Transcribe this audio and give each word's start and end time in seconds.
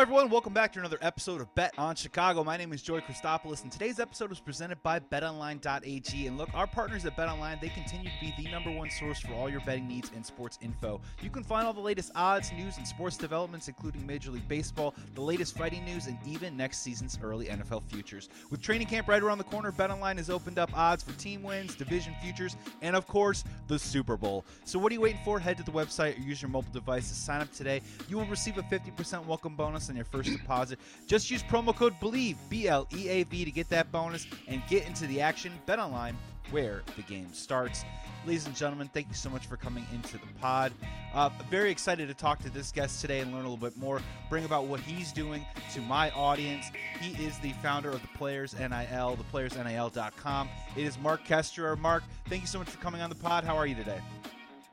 Everyone. 0.00 0.30
Welcome 0.30 0.54
back 0.54 0.72
to 0.72 0.78
another 0.78 0.96
episode 1.02 1.42
of 1.42 1.54
Bet 1.54 1.74
on 1.76 1.94
Chicago. 1.94 2.42
My 2.42 2.56
name 2.56 2.72
is 2.72 2.80
Joy 2.80 3.00
Christopoulos, 3.00 3.64
and 3.64 3.70
today's 3.70 4.00
episode 4.00 4.32
is 4.32 4.40
presented 4.40 4.82
by 4.82 4.98
BetOnline.ag. 4.98 6.26
And 6.26 6.38
look, 6.38 6.48
our 6.54 6.66
partners 6.66 7.04
at 7.04 7.18
BetOnline, 7.18 7.60
they 7.60 7.68
continue 7.68 8.08
to 8.08 8.16
be 8.18 8.32
the 8.42 8.50
number 8.50 8.70
one 8.70 8.88
source 8.88 9.20
for 9.20 9.34
all 9.34 9.50
your 9.50 9.60
betting 9.60 9.86
needs 9.86 10.10
and 10.16 10.24
sports 10.24 10.58
info. 10.62 11.02
You 11.20 11.28
can 11.28 11.44
find 11.44 11.66
all 11.66 11.74
the 11.74 11.80
latest 11.80 12.12
odds, 12.14 12.50
news, 12.52 12.78
and 12.78 12.88
sports 12.88 13.18
developments, 13.18 13.68
including 13.68 14.06
Major 14.06 14.30
League 14.30 14.48
Baseball, 14.48 14.94
the 15.14 15.20
latest 15.20 15.54
fighting 15.54 15.84
news, 15.84 16.06
and 16.06 16.16
even 16.24 16.56
next 16.56 16.78
season's 16.78 17.18
early 17.22 17.48
NFL 17.48 17.82
futures. 17.82 18.30
With 18.48 18.62
training 18.62 18.86
camp 18.86 19.06
right 19.06 19.22
around 19.22 19.36
the 19.36 19.44
corner, 19.44 19.70
BetOnline 19.70 20.16
has 20.16 20.30
opened 20.30 20.58
up 20.58 20.70
odds 20.74 21.02
for 21.02 21.12
team 21.18 21.42
wins, 21.42 21.74
division 21.74 22.14
futures, 22.22 22.56
and 22.80 22.96
of 22.96 23.06
course, 23.06 23.44
the 23.68 23.78
Super 23.78 24.16
Bowl. 24.16 24.46
So 24.64 24.78
what 24.78 24.92
are 24.92 24.94
you 24.94 25.02
waiting 25.02 25.20
for? 25.26 25.38
Head 25.38 25.58
to 25.58 25.62
the 25.62 25.72
website 25.72 26.16
or 26.16 26.22
use 26.22 26.40
your 26.40 26.50
mobile 26.50 26.72
device 26.72 27.10
to 27.10 27.14
sign 27.14 27.42
up 27.42 27.52
today. 27.52 27.82
You 28.08 28.16
will 28.16 28.26
receive 28.26 28.56
a 28.56 28.62
50% 28.62 29.26
welcome 29.26 29.54
bonus 29.54 29.89
on 29.90 29.96
your 29.96 30.04
first 30.04 30.30
deposit. 30.30 30.78
Just 31.06 31.30
use 31.30 31.42
promo 31.42 31.74
code 31.74 31.94
BLEAV, 32.00 32.36
B 32.48 32.68
L 32.68 32.86
E 32.94 33.08
A 33.08 33.24
V, 33.24 33.44
to 33.44 33.50
get 33.50 33.68
that 33.68 33.90
bonus 33.92 34.26
and 34.48 34.62
get 34.68 34.86
into 34.86 35.06
the 35.06 35.20
action. 35.20 35.52
Bet 35.66 35.78
online 35.78 36.16
where 36.50 36.82
the 36.96 37.02
game 37.02 37.28
starts. 37.32 37.84
Ladies 38.26 38.46
and 38.46 38.54
gentlemen, 38.54 38.90
thank 38.92 39.08
you 39.08 39.14
so 39.14 39.30
much 39.30 39.46
for 39.46 39.56
coming 39.56 39.86
into 39.94 40.18
the 40.18 40.26
pod. 40.40 40.72
Uh, 41.14 41.30
very 41.48 41.70
excited 41.70 42.06
to 42.08 42.14
talk 42.14 42.38
to 42.40 42.50
this 42.50 42.70
guest 42.70 43.00
today 43.00 43.20
and 43.20 43.32
learn 43.32 43.46
a 43.46 43.50
little 43.50 43.56
bit 43.56 43.76
more, 43.78 44.02
bring 44.28 44.44
about 44.44 44.66
what 44.66 44.80
he's 44.80 45.10
doing 45.10 45.44
to 45.72 45.80
my 45.82 46.10
audience. 46.10 46.66
He 47.00 47.12
is 47.24 47.38
the 47.38 47.52
founder 47.54 47.88
of 47.88 48.02
the 48.02 48.08
Players 48.08 48.52
NIL, 48.58 49.16
theplayersnil.com. 49.16 50.48
It 50.76 50.84
is 50.84 50.98
Mark 50.98 51.24
Kesterer. 51.24 51.78
Mark, 51.78 52.02
thank 52.28 52.42
you 52.42 52.48
so 52.48 52.58
much 52.58 52.68
for 52.68 52.78
coming 52.78 53.00
on 53.00 53.08
the 53.08 53.16
pod. 53.16 53.44
How 53.44 53.56
are 53.56 53.66
you 53.66 53.74
today? 53.74 54.00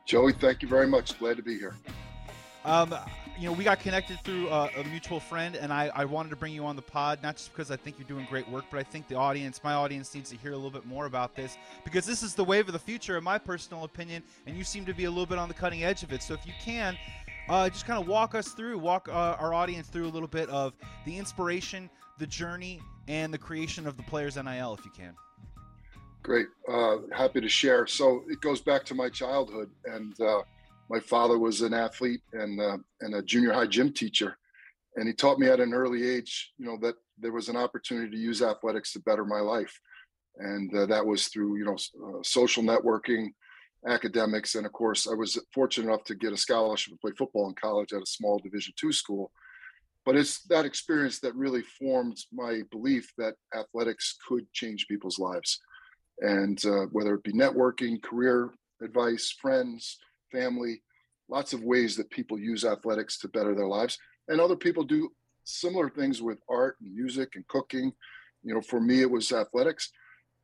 Joey, 0.06 0.34
thank 0.34 0.62
you 0.62 0.68
very 0.68 0.88
much. 0.88 1.18
Glad 1.18 1.38
to 1.38 1.44
be 1.44 1.58
here. 1.58 1.76
Um, 2.68 2.94
you 3.40 3.48
know, 3.48 3.54
we 3.54 3.64
got 3.64 3.80
connected 3.80 4.20
through 4.26 4.50
a, 4.50 4.70
a 4.78 4.84
mutual 4.84 5.22
friend, 5.22 5.56
and 5.56 5.72
I, 5.72 5.90
I, 5.96 6.04
wanted 6.04 6.32
to 6.32 6.36
bring 6.36 6.54
you 6.54 6.66
on 6.66 6.76
the 6.76 6.82
pod, 6.82 7.24
not 7.24 7.38
just 7.38 7.54
because 7.54 7.72
I 7.72 7.78
think 7.78 7.98
you're 7.98 8.08
doing 8.10 8.28
great 8.30 8.50
work, 8.50 8.66
but 8.70 8.78
I 8.78 8.84
think 8.84 9.08
the 9.08 9.16
audience, 9.16 9.62
my 9.64 9.72
audience, 9.72 10.14
needs 10.14 10.30
to 10.32 10.36
hear 10.36 10.52
a 10.52 10.56
little 10.56 10.70
bit 10.70 10.86
more 10.86 11.06
about 11.06 11.34
this 11.34 11.58
because 11.86 12.06
this 12.06 12.24
is 12.24 12.34
the 12.36 12.44
wave 12.44 12.68
of 12.68 12.74
the 12.74 12.80
future, 12.80 13.18
in 13.18 13.24
my 13.24 13.38
personal 13.38 13.86
opinion, 13.86 14.22
and 14.48 14.58
you 14.58 14.66
seem 14.66 14.86
to 14.86 14.94
be 14.94 15.06
a 15.06 15.10
little 15.10 15.26
bit 15.26 15.38
on 15.38 15.48
the 15.48 15.54
cutting 15.54 15.86
edge 15.86 16.04
of 16.04 16.12
it. 16.12 16.22
So 16.22 16.34
if 16.34 16.46
you 16.46 16.52
can, 16.60 16.98
uh, 17.48 17.70
just 17.70 17.86
kind 17.86 18.02
of 18.02 18.06
walk 18.06 18.36
us 18.36 18.50
through, 18.50 18.80
walk 18.80 19.08
uh, 19.08 19.38
our 19.40 19.54
audience 19.54 19.88
through 19.88 20.08
a 20.08 20.12
little 20.12 20.28
bit 20.28 20.50
of 20.50 20.74
the 21.06 21.18
inspiration, 21.18 21.90
the 22.18 22.28
journey, 22.28 22.82
and 23.08 23.34
the 23.34 23.38
creation 23.38 23.88
of 23.88 23.96
the 23.96 24.04
Players 24.04 24.36
NIL, 24.36 24.74
if 24.78 24.84
you 24.84 24.92
can. 24.92 25.16
Great, 26.22 26.48
uh, 26.68 26.98
happy 27.16 27.40
to 27.40 27.48
share. 27.48 27.88
So 27.88 28.26
it 28.28 28.42
goes 28.42 28.60
back 28.60 28.84
to 28.88 28.94
my 28.94 29.08
childhood, 29.08 29.70
and 29.86 30.20
uh, 30.20 30.42
my 30.90 31.00
father 31.00 31.38
was 31.38 31.62
an 31.62 31.74
athlete 31.74 32.22
and 32.34 32.60
uh, 32.60 32.78
and 33.02 33.16
a 33.16 33.22
junior 33.22 33.54
high 33.54 33.68
gym 33.68 33.92
teacher, 33.92 34.38
and 34.96 35.08
he 35.08 35.14
taught 35.14 35.40
me 35.40 35.48
at 35.48 35.60
an 35.60 35.74
early 35.74 36.08
age, 36.08 36.54
you 36.58 36.66
know, 36.66 36.78
that 36.82 36.96
there 37.18 37.34
was 37.34 37.50
an 37.50 37.58
opportunity 37.58 38.12
to 38.12 38.18
use 38.18 38.42
athletics 38.42 38.94
to 38.94 39.00
better 39.02 39.26
my 39.26 39.40
life, 39.40 39.80
and 40.38 40.74
uh, 40.76 40.86
that 40.86 41.06
was 41.06 41.28
through 41.28 41.58
you 41.58 41.66
know 41.66 41.76
uh, 41.76 42.22
social 42.24 42.64
networking, 42.64 43.28
academics, 43.88 44.56
and 44.56 44.66
of 44.66 44.72
course 44.72 45.08
I 45.08 45.14
was 45.14 45.40
fortunate 45.54 45.88
enough 45.88 46.04
to 46.06 46.16
get 46.16 46.34
a 46.34 46.38
scholarship 46.38 46.94
to 46.94 47.00
play 47.00 47.12
football 47.18 47.48
in 47.50 47.56
college 47.56 47.94
at 47.94 48.02
a 48.02 48.06
small 48.06 48.40
Division 48.40 48.74
two 48.78 48.92
school. 48.92 49.32
But 50.06 50.16
it's 50.16 50.44
that 50.44 50.66
experience 50.66 51.20
that 51.20 51.36
really 51.36 51.64
formed 51.64 52.18
my 52.32 52.62
belief 52.72 53.12
that 53.18 53.36
athletics 53.54 54.16
could 54.26 54.50
change 54.54 54.88
people's 54.88 55.20
lives, 55.20 55.60
and 56.20 56.64
uh, 56.66 56.86
whether 56.94 57.16
it 57.16 57.24
be 57.24 57.34
networking, 57.34 58.02
career 58.02 58.52
advice, 58.82 59.36
friends 59.42 59.98
family, 60.32 60.82
lots 61.30 61.54
of 61.54 61.64
ways 61.64 61.96
that 61.98 62.10
people 62.10 62.38
use 62.40 62.66
athletics 62.66 63.18
to 63.20 63.28
better 63.28 63.56
their 63.56 63.68
lives. 63.68 63.98
And 64.28 64.40
other 64.40 64.56
people 64.56 64.84
do 64.84 65.10
similar 65.44 65.90
things 65.90 66.22
with 66.22 66.40
art 66.50 66.78
and 66.82 66.94
music 66.94 67.36
and 67.36 67.48
cooking. 67.48 67.92
You 68.44 68.54
know, 68.54 68.62
for 68.62 68.80
me, 68.80 69.02
it 69.02 69.10
was 69.10 69.32
athletics. 69.32 69.92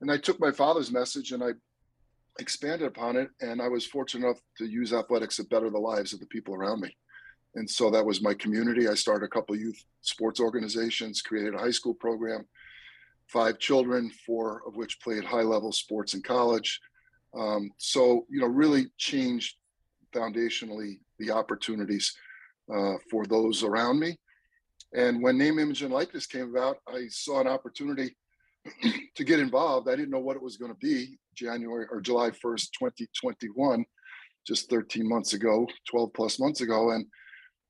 And 0.02 0.12
I 0.12 0.18
took 0.18 0.40
my 0.40 0.52
father's 0.52 0.92
message 0.92 1.32
and 1.32 1.44
I 1.44 1.52
expanded 2.40 2.88
upon 2.88 3.16
it. 3.16 3.30
And 3.42 3.62
I 3.62 3.68
was 3.68 3.86
fortunate 3.86 4.26
enough 4.26 4.40
to 4.58 4.66
use 4.66 4.94
athletics 4.94 5.38
to 5.38 5.44
better 5.46 5.70
the 5.70 5.78
lives 5.78 6.14
of 6.14 6.20
the 6.20 6.26
people 6.28 6.56
around 6.56 6.82
me. 6.82 6.96
And 7.56 7.70
so 7.70 7.92
that 7.92 8.06
was 8.06 8.22
my 8.22 8.34
community. 8.34 8.88
I 8.88 8.96
started 8.96 9.26
a 9.26 9.30
couple 9.30 9.56
youth 9.56 9.82
sports 10.02 10.40
organizations, 10.40 11.22
created 11.22 11.54
a 11.54 11.60
high 11.60 11.72
school 11.72 11.94
program, 11.94 12.46
five 13.28 13.60
children, 13.60 14.12
four 14.26 14.64
of 14.68 14.76
which 14.76 15.00
played 15.02 15.24
high 15.24 15.44
level 15.44 15.72
sports 15.72 16.14
in 16.14 16.22
college. 16.22 16.80
Um, 17.38 17.72
so, 17.78 18.26
you 18.30 18.40
know, 18.40 18.48
really 18.48 18.88
changed 18.98 19.56
foundationally 20.14 21.00
the 21.20 21.32
opportunities 21.32 22.14
uh, 22.74 22.94
for 23.10 23.26
those 23.26 23.64
around 23.64 24.00
me. 24.00 24.18
And 24.94 25.24
when 25.24 25.38
name, 25.38 25.60
image, 25.60 25.82
and 25.82 25.94
likeness 25.94 26.28
came 26.28 26.50
about, 26.56 26.78
I 26.88 27.08
saw 27.10 27.42
an 27.42 27.48
opportunity 27.48 28.16
to 29.16 29.24
get 29.24 29.40
involved. 29.40 29.90
I 29.90 29.96
didn't 29.96 30.12
know 30.12 30.20
what 30.20 30.36
it 30.36 30.44
was 30.44 30.58
going 30.58 30.72
to 30.72 30.78
be. 30.78 31.18
January 31.36 31.88
or 31.90 32.00
July 32.00 32.30
1st, 32.30 32.70
2021, 32.80 33.84
just 34.46 34.70
13 34.70 35.08
months 35.08 35.34
ago, 35.34 35.68
12 35.90 36.14
plus 36.14 36.40
months 36.40 36.62
ago. 36.62 36.92
And 36.92 37.06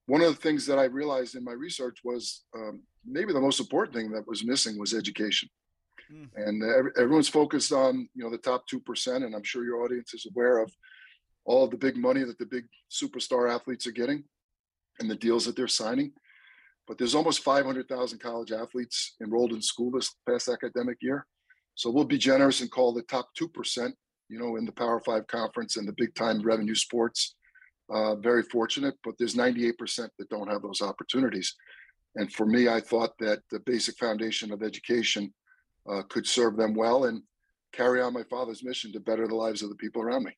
one 0.08 0.22
of 0.22 0.36
the 0.36 0.42
things 0.42 0.66
that 0.66 0.80
I 0.80 0.86
realized 0.86 1.36
in 1.36 1.44
my 1.44 1.54
research 1.54 2.00
was 2.04 2.44
um, 2.56 2.82
maybe 3.06 3.32
the 3.32 3.40
most 3.40 3.60
important 3.60 3.96
thing 3.96 4.12
that 4.12 4.28
was 4.28 4.46
missing 4.46 4.78
was 4.78 4.94
education. 4.94 5.50
Mm. 6.12 6.28
And 6.36 6.64
everyone's 6.98 7.30
focused 7.30 7.72
on 7.72 8.10
you 8.14 8.24
know 8.24 8.30
the 8.30 8.38
top 8.38 8.68
two 8.68 8.82
percent, 8.82 9.24
and 9.24 9.34
I'm 9.34 9.44
sure 9.44 9.64
your 9.64 9.84
audience 9.84 10.14
is 10.14 10.28
aware 10.30 10.58
of 10.58 10.72
all 11.46 11.68
the 11.68 11.78
big 11.78 11.98
money 11.98 12.24
that 12.24 12.38
the 12.38 12.46
big 12.46 12.66
superstar 12.92 13.54
athletes 13.54 13.88
are 13.88 13.92
getting 13.92 14.24
and 15.00 15.10
the 15.10 15.16
deals 15.16 15.46
that 15.46 15.56
they're 15.56 15.68
signing. 15.68 16.12
But 16.88 16.98
there's 16.98 17.16
almost 17.16 17.44
500,000 17.44 18.20
college 18.20 18.52
athletes 18.52 19.16
enrolled 19.22 19.54
in 19.54 19.62
school 19.62 19.92
this 19.92 20.16
past 20.28 20.50
academic 20.50 20.98
year. 21.02 21.26
So 21.76 21.90
we'll 21.90 22.04
be 22.04 22.18
generous 22.18 22.62
and 22.62 22.70
call 22.70 22.94
the 22.94 23.04
top 23.04 23.30
2%, 23.40 23.92
you 24.30 24.40
know, 24.40 24.58
in 24.58 24.66
the 24.66 24.72
Power 24.72 25.00
Five 25.00 25.28
conference 25.28 25.78
and 25.78 25.88
the 25.88 25.94
big 25.94 26.14
time 26.14 26.42
revenue 26.42 26.76
sports. 26.76 27.36
Uh, 27.90 28.16
very 28.16 28.44
fortunate, 28.44 28.96
but 29.04 29.14
there's 29.18 29.36
98% 29.36 30.08
that 30.18 30.30
don't 30.30 30.50
have 30.50 30.62
those 30.62 30.82
opportunities. 30.82 31.54
And 32.16 32.32
for 32.32 32.46
me, 32.46 32.68
I 32.68 32.80
thought 32.80 33.18
that 33.20 33.42
the 33.52 33.60
basic 33.60 33.98
foundation 33.98 34.52
of 34.52 34.64
education 34.64 35.34
uh, 35.90 36.04
could 36.04 36.26
serve 36.26 36.56
them 36.56 36.74
well 36.76 37.06
and 37.06 37.24
carry 37.74 38.02
on 38.02 38.14
my 38.14 38.24
father's 38.24 38.64
mission 38.64 38.92
to 38.94 39.00
better 39.00 39.28
the 39.28 39.36
lives 39.36 39.64
of 39.64 39.70
the 39.70 39.76
people 39.76 40.02
around 40.02 40.24
me. 40.24 40.32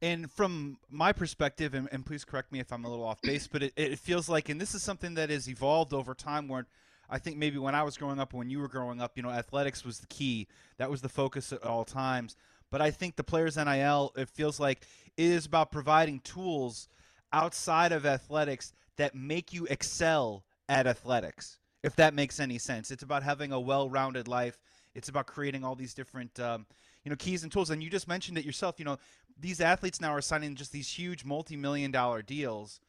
And 0.00 0.30
from 0.30 0.78
my 0.90 1.12
perspective, 1.12 1.74
and, 1.74 1.88
and, 1.90 2.06
please 2.06 2.24
correct 2.24 2.52
me 2.52 2.60
if 2.60 2.72
I'm 2.72 2.84
a 2.84 2.88
little 2.88 3.04
off 3.04 3.20
base, 3.20 3.48
but 3.48 3.64
it, 3.64 3.72
it 3.76 3.98
feels 3.98 4.28
like, 4.28 4.48
and 4.48 4.60
this 4.60 4.74
is 4.74 4.82
something 4.82 5.14
that 5.14 5.28
has 5.28 5.48
evolved 5.48 5.92
over 5.92 6.14
time 6.14 6.46
where 6.46 6.66
I 7.10 7.18
think 7.18 7.36
maybe 7.36 7.58
when 7.58 7.74
I 7.74 7.82
was 7.82 7.96
growing 7.96 8.20
up, 8.20 8.32
when 8.32 8.48
you 8.48 8.60
were 8.60 8.68
growing 8.68 9.00
up, 9.00 9.16
you 9.16 9.22
know, 9.22 9.30
athletics 9.30 9.84
was 9.84 9.98
the 9.98 10.06
key. 10.06 10.46
That 10.76 10.90
was 10.90 11.00
the 11.00 11.08
focus 11.08 11.52
at 11.52 11.64
all 11.64 11.84
times. 11.84 12.36
But 12.70 12.80
I 12.80 12.90
think 12.90 13.16
the 13.16 13.24
Players 13.24 13.56
NIL, 13.56 14.12
it 14.16 14.28
feels 14.28 14.60
like 14.60 14.86
is 15.16 15.46
about 15.46 15.72
providing 15.72 16.20
tools 16.20 16.88
outside 17.32 17.90
of 17.90 18.06
athletics 18.06 18.72
that 18.96 19.14
make 19.14 19.52
you 19.52 19.66
excel 19.66 20.44
at 20.68 20.86
athletics, 20.86 21.58
if 21.82 21.96
that 21.96 22.14
makes 22.14 22.38
any 22.38 22.58
sense. 22.58 22.90
It's 22.90 23.02
about 23.02 23.22
having 23.22 23.52
a 23.52 23.58
well 23.58 23.88
rounded 23.88 24.28
life, 24.28 24.60
it's 24.94 25.08
about 25.08 25.26
creating 25.26 25.64
all 25.64 25.74
these 25.74 25.94
different. 25.94 26.38
Um, 26.38 26.66
you 27.04 27.10
know 27.10 27.16
keys 27.16 27.42
and 27.42 27.50
tools 27.50 27.70
and 27.70 27.82
you 27.82 27.88
just 27.88 28.06
mentioned 28.06 28.36
it 28.36 28.44
yourself 28.44 28.74
you 28.78 28.84
know 28.84 28.98
these 29.38 29.60
athletes 29.60 30.00
now 30.00 30.12
are 30.12 30.20
signing 30.20 30.54
just 30.54 30.72
these 30.72 30.90
huge 30.90 31.24
multi-million 31.24 31.90
dollar 31.90 32.22
deals. 32.22 32.80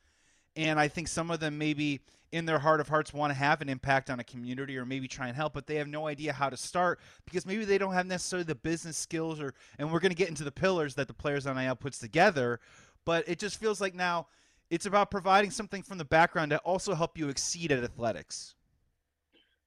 And 0.55 0.79
i 0.79 0.87
think 0.87 1.07
some 1.07 1.31
of 1.31 1.39
them 1.39 1.57
maybe 1.57 2.01
in 2.31 2.45
their 2.45 2.59
heart 2.59 2.79
of 2.79 2.87
hearts 2.87 3.13
want 3.13 3.31
to 3.31 3.35
have 3.35 3.61
an 3.61 3.69
impact 3.69 4.09
on 4.09 4.19
a 4.19 4.23
community 4.23 4.77
or 4.77 4.85
maybe 4.85 5.07
try 5.07 5.27
and 5.27 5.35
help 5.35 5.53
but 5.53 5.65
they 5.65 5.75
have 5.75 5.87
no 5.87 6.07
idea 6.07 6.31
how 6.31 6.49
to 6.49 6.57
start 6.57 6.99
because 7.25 7.45
maybe 7.45 7.65
they 7.65 7.77
don't 7.77 7.93
have 7.93 8.05
necessarily 8.05 8.43
the 8.43 8.55
business 8.55 8.97
skills 8.97 9.39
or 9.39 9.53
and 9.77 9.91
we're 9.91 9.99
going 9.99 10.11
to 10.11 10.15
get 10.15 10.29
into 10.29 10.43
the 10.43 10.51
pillars 10.51 10.95
that 10.95 11.07
the 11.07 11.13
players 11.13 11.47
on 11.47 11.55
nil 11.55 11.75
puts 11.75 11.97
together 11.97 12.59
but 13.05 13.27
it 13.27 13.39
just 13.39 13.59
feels 13.59 13.81
like 13.81 13.95
now 13.95 14.27
it's 14.69 14.85
about 14.85 15.09
providing 15.09 15.49
something 15.49 15.81
from 15.81 15.97
the 15.97 16.05
background 16.05 16.51
to 16.51 16.57
also 16.59 16.93
help 16.93 17.17
you 17.17 17.29
exceed 17.29 17.71
at 17.71 17.83
athletics. 17.83 18.53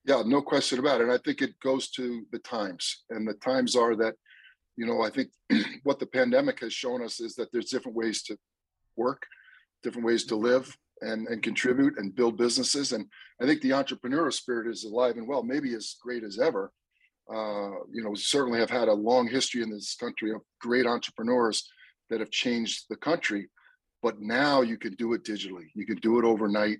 Yeah 0.04 0.22
no 0.24 0.40
question 0.40 0.78
about 0.78 1.00
it. 1.00 1.04
And 1.04 1.12
i 1.12 1.18
think 1.18 1.42
it 1.42 1.58
goes 1.60 1.90
to 1.90 2.24
the 2.30 2.38
times 2.38 3.04
and 3.10 3.26
the 3.26 3.34
times 3.34 3.74
are 3.74 3.96
that 3.96 4.14
you 4.76 4.86
know, 4.86 5.02
I 5.02 5.10
think 5.10 5.30
what 5.82 5.98
the 5.98 6.06
pandemic 6.06 6.60
has 6.60 6.72
shown 6.72 7.02
us 7.02 7.20
is 7.20 7.34
that 7.36 7.50
there's 7.52 7.70
different 7.70 7.96
ways 7.96 8.22
to 8.24 8.36
work, 8.96 9.26
different 9.82 10.06
ways 10.06 10.24
to 10.26 10.36
live 10.36 10.76
and, 11.00 11.26
and 11.28 11.42
contribute 11.42 11.98
and 11.98 12.14
build 12.14 12.36
businesses. 12.36 12.92
And 12.92 13.06
I 13.40 13.46
think 13.46 13.60
the 13.60 13.70
entrepreneurial 13.70 14.32
spirit 14.32 14.70
is 14.70 14.84
alive 14.84 15.16
and 15.16 15.28
well, 15.28 15.42
maybe 15.42 15.74
as 15.74 15.96
great 16.02 16.24
as 16.24 16.38
ever. 16.38 16.72
Uh, 17.32 17.70
you 17.92 18.02
know, 18.02 18.10
we 18.10 18.16
certainly 18.16 18.60
have 18.60 18.70
had 18.70 18.88
a 18.88 18.92
long 18.92 19.28
history 19.28 19.62
in 19.62 19.70
this 19.70 19.94
country 19.94 20.32
of 20.32 20.40
great 20.60 20.86
entrepreneurs 20.86 21.68
that 22.10 22.20
have 22.20 22.30
changed 22.30 22.84
the 22.88 22.96
country. 22.96 23.48
But 24.02 24.20
now 24.20 24.62
you 24.62 24.76
can 24.76 24.94
do 24.94 25.12
it 25.12 25.24
digitally. 25.24 25.66
You 25.74 25.86
can 25.86 25.96
do 25.98 26.18
it 26.18 26.24
overnight. 26.24 26.78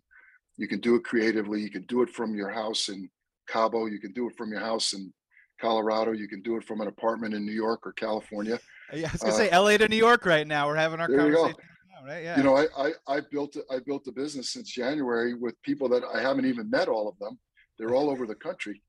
You 0.57 0.67
can 0.67 0.81
do 0.81 0.97
it 0.97 1.05
creatively. 1.05 1.61
You 1.61 1.71
can 1.71 1.85
do 1.87 2.03
it 2.03 2.11
from 2.11 2.35
your 2.35 2.51
house 2.51 2.89
in 2.89 3.09
Cabo. 3.49 3.87
You 3.87 4.01
can 4.01 4.13
do 4.13 4.29
it 4.29 4.37
from 4.37 4.51
your 4.51 4.61
house 4.61 4.93
in 4.93 5.13
Colorado. 5.61 6.13
You 6.13 6.29
can 6.29 6.43
do 6.43 6.57
it 6.57 6.65
from 6.65 6.81
an 6.81 6.89
apartment 6.89 7.35
in 7.35 7.45
New 7.45 7.53
York 7.53 7.87
or 7.87 7.93
California. 7.93 8.59
Yeah, 8.93 9.09
I 9.09 9.13
was 9.13 9.21
gonna 9.23 9.35
uh, 9.35 9.37
say 9.37 9.51
LA 9.57 9.77
to 9.79 9.89
New 9.89 9.97
York 9.97 10.27
right 10.27 10.47
now. 10.47 10.67
We're 10.67 10.77
having 10.77 11.01
our 11.01 11.09
conversation. 11.09 11.57
You, 11.57 12.09
right? 12.09 12.23
yeah. 12.23 12.37
you 12.37 12.43
know, 12.43 12.57
I, 12.57 12.67
I 12.77 12.93
I 13.09 13.21
built 13.31 13.57
I 13.71 13.79
built 13.79 14.07
a 14.07 14.13
business 14.13 14.51
since 14.51 14.71
January 14.71 15.35
with 15.35 15.61
people 15.63 15.89
that 15.91 16.03
I 16.15 16.21
haven't 16.21 16.45
even 16.45 16.69
met 16.69 16.89
all 16.89 17.09
of 17.09 17.19
them. 17.19 17.39
They're 17.79 17.95
all 17.95 18.11
over 18.11 18.27
the 18.27 18.35
country, 18.35 18.83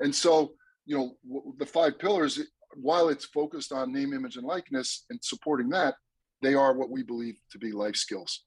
and 0.00 0.14
so 0.14 0.52
you 0.84 0.96
know 0.96 1.52
the 1.58 1.66
five 1.66 1.98
pillars. 1.98 2.40
While 2.74 3.08
it's 3.08 3.24
focused 3.24 3.72
on 3.72 3.92
name, 3.92 4.12
image, 4.12 4.36
and 4.36 4.44
likeness 4.44 5.06
and 5.08 5.18
supporting 5.22 5.70
that, 5.70 5.94
they 6.42 6.54
are 6.54 6.74
what 6.74 6.90
we 6.90 7.02
believe 7.02 7.38
to 7.52 7.58
be 7.58 7.72
life 7.72 7.96
skills. 7.96 8.42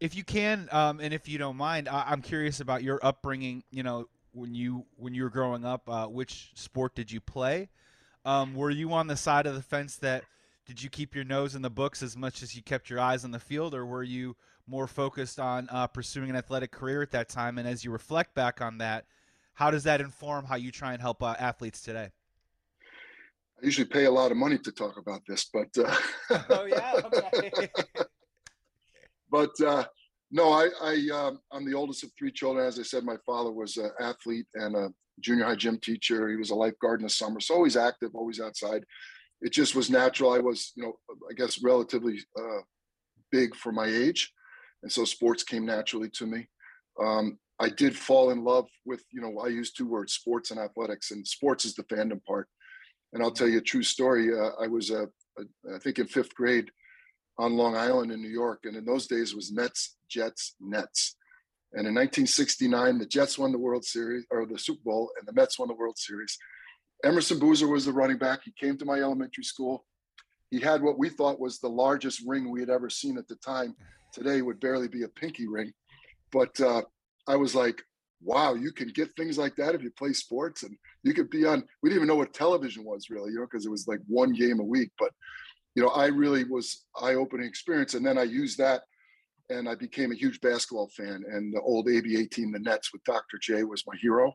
If 0.00 0.16
you 0.16 0.24
can, 0.24 0.68
um, 0.72 0.98
and 0.98 1.14
if 1.14 1.28
you 1.28 1.38
don't 1.38 1.56
mind, 1.56 1.88
I- 1.88 2.12
am 2.12 2.22
curious 2.22 2.60
about 2.60 2.82
your 2.82 2.98
upbringing. 3.02 3.62
You 3.70 3.82
know, 3.82 4.08
when 4.32 4.54
you 4.54 4.86
when 4.96 5.14
you 5.14 5.24
were 5.24 5.30
growing 5.30 5.64
up, 5.64 5.88
uh, 5.88 6.06
which 6.06 6.52
sport 6.54 6.94
did 6.94 7.10
you 7.10 7.20
play? 7.20 7.68
Um, 8.24 8.54
were 8.54 8.70
you 8.70 8.92
on 8.92 9.06
the 9.06 9.16
side 9.16 9.46
of 9.46 9.54
the 9.54 9.62
fence 9.62 9.96
that 9.96 10.24
did 10.66 10.82
you 10.82 10.90
keep 10.90 11.14
your 11.14 11.24
nose 11.24 11.54
in 11.54 11.62
the 11.62 11.70
books 11.70 12.02
as 12.02 12.16
much 12.16 12.42
as 12.42 12.54
you 12.54 12.62
kept 12.62 12.90
your 12.90 13.00
eyes 13.00 13.24
on 13.24 13.30
the 13.30 13.40
field, 13.40 13.74
or 13.74 13.86
were 13.86 14.02
you 14.02 14.36
more 14.66 14.86
focused 14.86 15.40
on 15.40 15.68
uh, 15.70 15.86
pursuing 15.86 16.30
an 16.30 16.36
athletic 16.36 16.70
career 16.70 17.02
at 17.02 17.10
that 17.10 17.28
time? 17.28 17.58
And 17.58 17.66
as 17.66 17.84
you 17.84 17.90
reflect 17.90 18.34
back 18.34 18.60
on 18.60 18.78
that, 18.78 19.06
how 19.54 19.70
does 19.70 19.84
that 19.84 20.00
inform 20.00 20.44
how 20.44 20.56
you 20.56 20.70
try 20.70 20.92
and 20.92 21.02
help 21.02 21.22
uh, 21.22 21.34
athletes 21.38 21.82
today? 21.82 22.10
I 23.60 23.66
usually 23.66 23.86
pay 23.86 24.04
a 24.04 24.10
lot 24.10 24.30
of 24.30 24.36
money 24.36 24.58
to 24.58 24.72
talk 24.72 24.96
about 24.96 25.22
this, 25.26 25.50
but 25.52 25.68
uh, 25.76 25.94
oh 26.50 26.64
yeah, 26.64 27.00
okay. 27.04 27.68
but 29.30 29.60
uh, 29.60 29.84
no, 30.30 30.52
I, 30.52 30.68
I 30.80 31.08
um, 31.12 31.40
I'm 31.52 31.64
the 31.64 31.76
oldest 31.76 32.04
of 32.04 32.10
three 32.18 32.30
children. 32.30 32.66
As 32.66 32.78
I 32.78 32.82
said, 32.82 33.04
my 33.04 33.16
father 33.26 33.50
was 33.50 33.76
an 33.76 33.90
athlete 34.00 34.46
and 34.54 34.76
a 34.76 34.90
junior 35.20 35.44
high 35.44 35.56
gym 35.56 35.78
teacher. 35.78 36.28
He 36.28 36.36
was 36.36 36.50
a 36.50 36.54
lifeguard 36.54 37.00
in 37.00 37.06
the 37.06 37.10
summer, 37.10 37.40
so 37.40 37.54
always 37.54 37.76
active, 37.76 38.10
always 38.14 38.40
outside. 38.40 38.84
It 39.42 39.52
just 39.52 39.74
was 39.74 39.90
natural. 39.90 40.32
I 40.32 40.38
was, 40.38 40.72
you 40.76 40.84
know, 40.84 40.98
I 41.28 41.34
guess 41.34 41.62
relatively 41.62 42.20
uh, 42.38 42.60
big 43.32 43.56
for 43.56 43.72
my 43.72 43.86
age, 43.86 44.32
and 44.82 44.92
so 44.92 45.04
sports 45.04 45.42
came 45.42 45.66
naturally 45.66 46.10
to 46.10 46.26
me. 46.26 46.48
Um, 47.00 47.38
I 47.58 47.68
did 47.68 47.96
fall 47.96 48.30
in 48.30 48.44
love 48.44 48.68
with, 48.86 49.02
you 49.12 49.20
know, 49.20 49.38
I 49.40 49.48
use 49.48 49.72
two 49.72 49.86
words: 49.86 50.12
sports 50.12 50.52
and 50.52 50.60
athletics, 50.60 51.10
and 51.10 51.26
sports 51.26 51.64
is 51.64 51.74
the 51.74 51.84
fandom 51.84 52.22
part. 52.24 52.48
And 53.12 53.22
I'll 53.22 53.32
tell 53.32 53.48
you 53.48 53.58
a 53.58 53.62
true 53.62 53.82
story. 53.82 54.32
Uh, 54.32 54.50
I 54.62 54.68
was, 54.68 54.92
uh, 54.92 55.06
I 55.38 55.78
think, 55.80 55.98
in 55.98 56.06
fifth 56.06 56.32
grade 56.34 56.70
on 57.40 57.56
Long 57.56 57.74
Island 57.74 58.12
in 58.12 58.20
New 58.20 58.28
York, 58.28 58.60
and 58.64 58.76
in 58.76 58.84
those 58.84 59.06
days 59.06 59.34
was 59.34 59.50
Mets, 59.50 59.96
Jets, 60.08 60.54
Nets. 60.60 61.16
And 61.72 61.86
in 61.86 61.94
1969, 61.94 62.98
the 62.98 63.06
Jets 63.06 63.38
won 63.38 63.50
the 63.50 63.58
World 63.58 63.84
Series 63.84 64.26
or 64.30 64.44
the 64.44 64.58
Super 64.58 64.82
Bowl, 64.84 65.10
and 65.18 65.26
the 65.26 65.32
Mets 65.32 65.58
won 65.58 65.68
the 65.68 65.74
World 65.74 65.96
Series. 65.96 66.36
Emerson 67.02 67.38
Boozer 67.38 67.66
was 67.66 67.86
the 67.86 67.92
running 67.92 68.18
back. 68.18 68.40
He 68.44 68.52
came 68.60 68.76
to 68.76 68.84
my 68.84 69.00
elementary 69.00 69.44
school. 69.44 69.86
He 70.50 70.60
had 70.60 70.82
what 70.82 70.98
we 70.98 71.08
thought 71.08 71.40
was 71.40 71.58
the 71.58 71.68
largest 71.68 72.22
ring 72.26 72.50
we 72.50 72.60
had 72.60 72.70
ever 72.70 72.90
seen 72.90 73.16
at 73.16 73.26
the 73.26 73.36
time. 73.36 73.74
Today 74.12 74.42
would 74.42 74.60
barely 74.60 74.88
be 74.88 75.04
a 75.04 75.08
pinky 75.08 75.46
ring, 75.46 75.72
but 76.32 76.60
uh, 76.60 76.82
I 77.26 77.36
was 77.36 77.54
like, 77.54 77.80
"Wow, 78.20 78.54
you 78.54 78.72
can 78.72 78.88
get 78.88 79.14
things 79.16 79.38
like 79.38 79.56
that 79.56 79.74
if 79.74 79.82
you 79.82 79.92
play 79.92 80.12
sports, 80.12 80.64
and 80.64 80.76
you 81.04 81.14
could 81.14 81.30
be 81.30 81.46
on." 81.46 81.64
We 81.80 81.88
didn't 81.88 82.00
even 82.00 82.08
know 82.08 82.16
what 82.16 82.34
television 82.34 82.84
was 82.84 83.08
really, 83.08 83.30
you 83.30 83.38
know, 83.38 83.46
because 83.46 83.64
it 83.64 83.70
was 83.70 83.86
like 83.86 84.00
one 84.08 84.32
game 84.32 84.58
a 84.58 84.64
week. 84.64 84.90
But 84.98 85.12
you 85.74 85.82
know, 85.82 85.90
I 85.90 86.06
really 86.06 86.44
was 86.44 86.84
eye-opening 87.00 87.46
experience, 87.46 87.94
and 87.94 88.04
then 88.04 88.18
I 88.18 88.24
used 88.24 88.58
that 88.58 88.82
and 89.50 89.68
I 89.68 89.74
became 89.74 90.12
a 90.12 90.16
huge 90.16 90.40
basketball 90.40 90.88
fan. 90.96 91.24
And 91.28 91.52
the 91.52 91.60
old 91.60 91.88
ABA 91.88 92.28
team, 92.28 92.52
the 92.52 92.60
Nets 92.60 92.92
with 92.92 93.04
Dr. 93.04 93.38
J, 93.40 93.64
was 93.64 93.84
my 93.86 93.96
hero. 94.00 94.32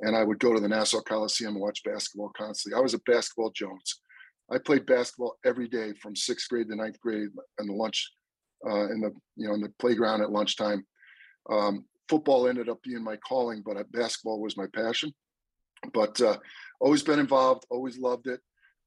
And 0.00 0.16
I 0.16 0.24
would 0.24 0.38
go 0.38 0.52
to 0.52 0.60
the 0.60 0.68
Nassau 0.68 1.00
Coliseum 1.00 1.54
and 1.54 1.60
watch 1.60 1.82
basketball 1.84 2.30
constantly. 2.36 2.78
I 2.78 2.82
was 2.82 2.94
a 2.94 3.00
basketball 3.00 3.50
Jones. 3.50 4.00
I 4.50 4.58
played 4.58 4.86
basketball 4.86 5.36
every 5.44 5.68
day 5.68 5.92
from 6.00 6.16
sixth 6.16 6.48
grade 6.48 6.68
to 6.68 6.76
ninth 6.76 7.00
grade 7.00 7.28
and 7.58 7.68
the 7.68 7.72
lunch, 7.72 8.10
uh, 8.66 8.90
in 8.90 9.00
the 9.00 9.12
you 9.36 9.48
know 9.48 9.54
in 9.54 9.60
the 9.60 9.72
playground 9.78 10.22
at 10.22 10.30
lunchtime. 10.30 10.86
Um, 11.50 11.84
football 12.08 12.46
ended 12.46 12.68
up 12.68 12.82
being 12.82 13.02
my 13.02 13.16
calling, 13.16 13.62
but 13.64 13.90
basketball 13.90 14.40
was 14.40 14.56
my 14.56 14.66
passion. 14.74 15.12
But 15.92 16.20
uh, 16.20 16.36
always 16.80 17.02
been 17.02 17.18
involved, 17.18 17.66
always 17.70 17.98
loved 17.98 18.28
it. 18.28 18.40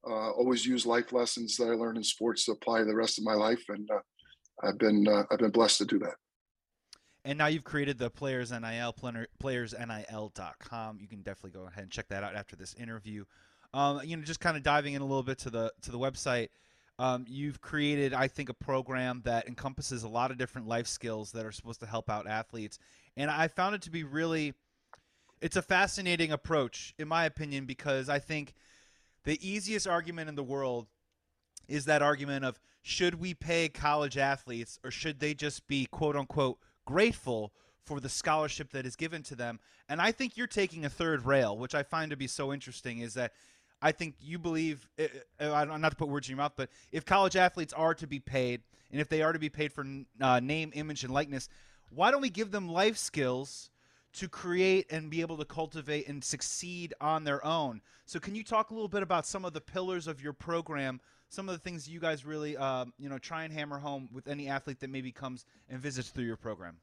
Uh, 0.07 0.31
always 0.31 0.65
use 0.65 0.85
life 0.85 1.11
lessons 1.11 1.57
that 1.57 1.65
I 1.65 1.73
learned 1.73 1.97
in 1.97 2.03
sports 2.03 2.45
to 2.45 2.53
apply 2.53 2.83
the 2.83 2.95
rest 2.95 3.17
of 3.17 3.25
my 3.25 3.33
life, 3.33 3.63
and 3.67 3.89
uh, 3.91 3.99
I've 4.63 4.77
been 4.77 5.07
uh, 5.07 5.23
I've 5.29 5.39
been 5.39 5.51
blessed 5.51 5.79
to 5.79 5.85
do 5.85 5.99
that. 5.99 6.15
And 7.25 7.37
now 7.37 7.47
you've 7.47 7.65
created 7.65 7.97
the 7.97 8.09
Players 8.09 8.51
NIL 8.51 8.95
playersnil.com. 9.41 10.97
You 11.01 11.07
can 11.07 11.21
definitely 11.21 11.51
go 11.51 11.67
ahead 11.67 11.83
and 11.83 11.91
check 11.91 12.07
that 12.09 12.23
out 12.23 12.35
after 12.35 12.55
this 12.55 12.73
interview. 12.75 13.25
Um, 13.73 14.01
you 14.03 14.15
know, 14.15 14.23
just 14.23 14.39
kind 14.39 14.55
of 14.55 14.63
diving 14.63 14.93
in 14.93 15.01
a 15.01 15.05
little 15.05 15.23
bit 15.23 15.37
to 15.39 15.49
the 15.49 15.71
to 15.81 15.91
the 15.91 15.99
website. 15.99 16.49
Um, 16.97 17.25
you've 17.29 17.61
created, 17.61 18.13
I 18.13 18.27
think, 18.27 18.49
a 18.49 18.53
program 18.53 19.21
that 19.23 19.47
encompasses 19.47 20.03
a 20.03 20.09
lot 20.09 20.31
of 20.31 20.37
different 20.37 20.67
life 20.67 20.87
skills 20.87 21.31
that 21.31 21.45
are 21.45 21.51
supposed 21.51 21.79
to 21.79 21.85
help 21.85 22.09
out 22.09 22.27
athletes. 22.27 22.77
And 23.15 23.31
I 23.31 23.47
found 23.47 23.73
it 23.73 23.81
to 23.83 23.89
be 23.89 24.03
really, 24.03 24.53
it's 25.41 25.55
a 25.55 25.61
fascinating 25.61 26.33
approach, 26.33 26.93
in 26.99 27.07
my 27.07 27.23
opinion, 27.23 27.65
because 27.65 28.09
I 28.09 28.19
think 28.19 28.53
the 29.23 29.39
easiest 29.47 29.87
argument 29.87 30.29
in 30.29 30.35
the 30.35 30.43
world 30.43 30.87
is 31.67 31.85
that 31.85 32.01
argument 32.01 32.45
of 32.45 32.59
should 32.81 33.15
we 33.15 33.33
pay 33.33 33.69
college 33.69 34.17
athletes 34.17 34.79
or 34.83 34.91
should 34.91 35.19
they 35.19 35.33
just 35.33 35.67
be 35.67 35.85
quote 35.85 36.15
unquote 36.15 36.57
grateful 36.85 37.53
for 37.85 37.99
the 37.99 38.09
scholarship 38.09 38.71
that 38.71 38.85
is 38.85 38.95
given 38.95 39.23
to 39.23 39.35
them? 39.35 39.59
And 39.87 40.01
I 40.01 40.11
think 40.11 40.37
you're 40.37 40.47
taking 40.47 40.85
a 40.85 40.89
third 40.89 41.25
rail, 41.25 41.57
which 41.57 41.75
I 41.75 41.83
find 41.83 42.11
to 42.11 42.17
be 42.17 42.27
so 42.27 42.53
interesting 42.53 42.99
is 42.99 43.13
that 43.15 43.33
I 43.81 43.91
think 43.91 44.15
you 44.19 44.39
believe, 44.39 44.87
eh, 44.97 45.07
eh, 45.39 45.65
not 45.65 45.89
to 45.89 45.95
put 45.95 46.09
words 46.09 46.27
in 46.27 46.31
your 46.31 46.37
mouth, 46.37 46.53
but 46.55 46.69
if 46.91 47.05
college 47.05 47.35
athletes 47.35 47.73
are 47.73 47.93
to 47.95 48.07
be 48.07 48.19
paid 48.19 48.61
and 48.91 48.99
if 48.99 49.07
they 49.07 49.21
are 49.21 49.31
to 49.31 49.39
be 49.39 49.49
paid 49.49 49.71
for 49.71 49.85
uh, 50.19 50.39
name, 50.39 50.71
image, 50.73 51.03
and 51.03 51.13
likeness, 51.13 51.47
why 51.89 52.11
don't 52.11 52.21
we 52.21 52.29
give 52.29 52.51
them 52.51 52.69
life 52.69 52.97
skills? 52.97 53.69
To 54.13 54.27
create 54.27 54.91
and 54.91 55.09
be 55.09 55.21
able 55.21 55.37
to 55.37 55.45
cultivate 55.45 56.07
and 56.07 56.23
succeed 56.23 56.93
on 56.99 57.23
their 57.23 57.45
own. 57.45 57.81
So, 58.05 58.19
can 58.19 58.35
you 58.35 58.43
talk 58.43 58.71
a 58.71 58.73
little 58.73 58.89
bit 58.89 59.03
about 59.03 59.25
some 59.25 59.45
of 59.45 59.53
the 59.53 59.61
pillars 59.61 60.07
of 60.07 60.21
your 60.21 60.33
program 60.33 60.99
some 61.29 61.47
of 61.47 61.53
the 61.53 61.59
things 61.59 61.87
you 61.87 61.99
guys 61.99 62.25
really, 62.25 62.57
um, 62.57 62.91
you 62.97 63.07
know, 63.07 63.19
try 63.19 63.43
and 63.43 63.53
hammer 63.53 63.77
home 63.77 64.09
with 64.11 64.27
any 64.27 64.49
athlete 64.49 64.79
that 64.79 64.89
maybe 64.89 65.11
comes 65.11 65.45
and 65.69 65.79
visits 65.79 66.09
through 66.09 66.25
your 66.25 66.35
program? 66.35 66.77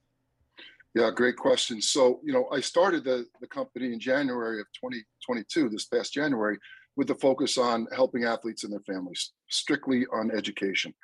Yeah, 0.94 1.10
great 1.10 1.36
question. 1.36 1.82
So, 1.82 2.20
you 2.24 2.32
know, 2.32 2.48
I 2.50 2.60
started 2.60 3.04
the, 3.04 3.26
the 3.40 3.46
company 3.48 3.92
in 3.92 4.00
January 4.00 4.60
of 4.60 4.66
2022, 4.72 5.68
this 5.68 5.84
past 5.84 6.14
January, 6.14 6.58
with 6.96 7.08
the 7.08 7.14
focus 7.16 7.58
on 7.58 7.86
helping 7.94 8.24
athletes 8.24 8.64
and 8.64 8.72
their 8.72 8.80
families, 8.80 9.32
strictly 9.50 10.06
on 10.12 10.30
education. 10.30 10.94